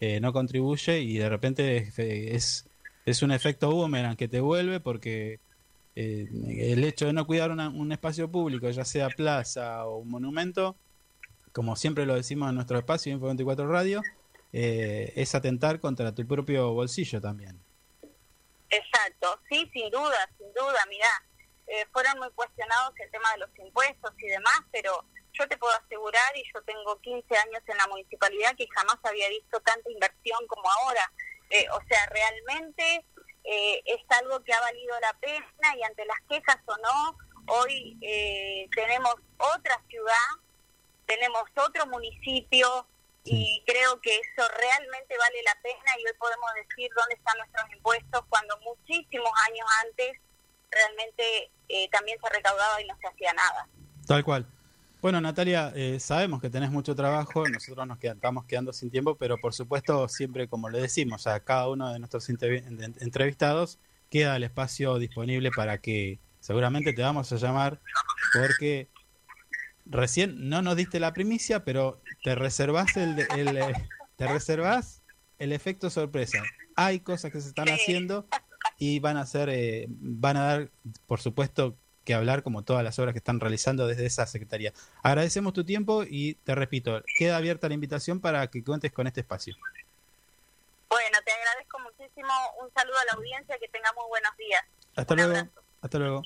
eh, 0.00 0.20
no 0.20 0.34
contribuye 0.34 1.00
y 1.00 1.16
de 1.16 1.30
repente 1.30 1.88
es, 1.96 2.66
es 3.06 3.22
un 3.22 3.32
efecto 3.32 3.70
boomerang 3.70 4.16
que 4.16 4.28
te 4.28 4.40
vuelve 4.40 4.80
porque 4.80 5.40
eh, 5.96 6.28
el 6.58 6.84
hecho 6.84 7.06
de 7.06 7.14
no 7.14 7.26
cuidar 7.26 7.50
un 7.50 7.90
espacio 7.90 8.30
público, 8.30 8.68
ya 8.68 8.84
sea 8.84 9.08
plaza 9.08 9.86
o 9.86 9.96
un 9.96 10.10
monumento, 10.10 10.76
como 11.52 11.74
siempre 11.74 12.04
lo 12.04 12.16
decimos 12.16 12.50
en 12.50 12.56
nuestro 12.56 12.76
espacio 12.78 13.14
Info 13.14 13.26
24 13.26 13.66
Radio, 13.66 14.02
eh, 14.52 15.10
es 15.16 15.34
atentar 15.34 15.80
contra 15.80 16.14
tu 16.14 16.26
propio 16.26 16.74
bolsillo 16.74 17.18
también. 17.18 17.58
Exacto, 18.68 19.40
sí, 19.48 19.70
sin 19.72 19.88
duda, 19.90 20.28
sin 20.36 20.48
duda, 20.48 20.84
mirá 20.90 21.08
eh, 21.66 21.86
fueron 21.92 22.18
muy 22.18 22.30
cuestionados 22.32 22.92
el 23.00 23.10
tema 23.10 23.30
de 23.32 23.38
los 23.38 23.58
impuestos 23.58 24.12
y 24.18 24.26
demás, 24.28 24.60
pero 24.72 25.04
yo 25.32 25.48
te 25.48 25.56
puedo 25.56 25.74
asegurar, 25.74 26.36
y 26.36 26.44
yo 26.52 26.62
tengo 26.62 27.00
15 27.00 27.36
años 27.36 27.62
en 27.66 27.76
la 27.76 27.86
municipalidad, 27.88 28.54
que 28.56 28.68
jamás 28.74 28.98
había 29.02 29.28
visto 29.28 29.60
tanta 29.60 29.90
inversión 29.90 30.46
como 30.46 30.70
ahora. 30.70 31.12
Eh, 31.50 31.66
o 31.70 31.80
sea, 31.88 32.06
realmente 32.06 33.04
eh, 33.44 33.82
es 33.84 34.00
algo 34.08 34.42
que 34.42 34.52
ha 34.52 34.60
valido 34.60 34.98
la 35.00 35.12
pena 35.20 35.76
y 35.76 35.82
ante 35.82 36.04
las 36.06 36.20
quejas 36.28 36.58
o 36.66 36.76
no, 36.78 37.18
hoy 37.46 37.98
eh, 38.00 38.68
tenemos 38.74 39.14
otra 39.36 39.82
ciudad, 39.88 40.28
tenemos 41.06 41.42
otro 41.56 41.86
municipio 41.86 42.86
y 43.24 43.62
creo 43.66 44.00
que 44.00 44.16
eso 44.16 44.48
realmente 44.48 45.16
vale 45.18 45.42
la 45.42 45.54
pena 45.62 45.92
y 45.98 46.06
hoy 46.06 46.12
podemos 46.18 46.50
decir 46.54 46.90
dónde 46.96 47.14
están 47.14 47.38
nuestros 47.38 47.70
impuestos 47.72 48.22
cuando 48.28 48.58
muchísimos 48.60 49.32
años 49.46 49.66
antes 49.86 50.18
realmente 50.74 51.50
eh, 51.68 51.88
también 51.90 52.18
se 52.22 52.28
recaudaba 52.34 52.80
y 52.82 52.86
no 52.86 52.96
se 53.00 53.06
hacía 53.06 53.32
nada. 53.32 53.68
Tal 54.06 54.24
cual. 54.24 54.46
Bueno, 55.00 55.20
Natalia, 55.20 55.70
eh, 55.76 56.00
sabemos 56.00 56.40
que 56.40 56.48
tenés 56.48 56.70
mucho 56.70 56.94
trabajo, 56.94 57.46
nosotros 57.46 57.86
nos 57.86 58.02
estamos 58.02 58.46
quedando 58.46 58.72
sin 58.72 58.90
tiempo, 58.90 59.16
pero 59.16 59.36
por 59.36 59.52
supuesto, 59.52 60.08
siempre 60.08 60.48
como 60.48 60.70
le 60.70 60.80
decimos 60.80 61.26
a 61.26 61.40
cada 61.40 61.68
uno 61.68 61.92
de 61.92 61.98
nuestros 61.98 62.26
entrevistados, 62.30 63.78
queda 64.08 64.36
el 64.36 64.44
espacio 64.44 64.98
disponible 64.98 65.50
para 65.54 65.76
que 65.76 66.20
seguramente 66.40 66.94
te 66.94 67.02
vamos 67.02 67.30
a 67.32 67.36
llamar 67.36 67.80
porque 68.32 68.88
recién 69.84 70.48
no 70.48 70.62
nos 70.62 70.76
diste 70.76 71.00
la 71.00 71.12
primicia, 71.12 71.64
pero 71.64 72.00
te 72.22 72.34
reservas 72.34 72.96
el, 72.96 73.26
el, 73.36 73.56
eh, 73.58 73.88
te 74.16 74.26
reservas 74.26 75.02
el 75.38 75.52
efecto 75.52 75.90
sorpresa. 75.90 76.42
Hay 76.76 77.00
cosas 77.00 77.30
que 77.30 77.40
se 77.40 77.48
están 77.48 77.68
haciendo 77.68 78.26
y 78.84 78.98
van 78.98 79.16
a 79.16 79.24
ser, 79.24 79.48
eh, 79.48 79.86
van 79.88 80.36
a 80.36 80.44
dar, 80.44 80.70
por 81.06 81.20
supuesto, 81.20 81.74
que 82.04 82.12
hablar 82.12 82.42
como 82.42 82.64
todas 82.64 82.84
las 82.84 82.98
obras 82.98 83.14
que 83.14 83.18
están 83.18 83.40
realizando 83.40 83.86
desde 83.86 84.04
esa 84.04 84.26
secretaría. 84.26 84.74
Agradecemos 85.02 85.54
tu 85.54 85.64
tiempo 85.64 86.04
y 86.06 86.34
te 86.44 86.54
repito, 86.54 87.02
queda 87.16 87.38
abierta 87.38 87.68
la 87.68 87.74
invitación 87.74 88.20
para 88.20 88.46
que 88.48 88.62
cuentes 88.62 88.92
con 88.92 89.06
este 89.06 89.20
espacio. 89.20 89.56
Bueno, 90.90 91.18
te 91.24 91.32
agradezco 91.32 91.78
muchísimo. 91.78 92.32
Un 92.62 92.70
saludo 92.74 92.98
a 92.98 93.04
la 93.06 93.12
audiencia, 93.12 93.56
que 93.58 93.68
tengamos 93.68 94.04
buenos 94.08 94.36
días. 94.36 94.62
Hasta 94.96 95.14
luego. 95.14 95.48
Hasta 95.80 95.98
luego. 95.98 96.22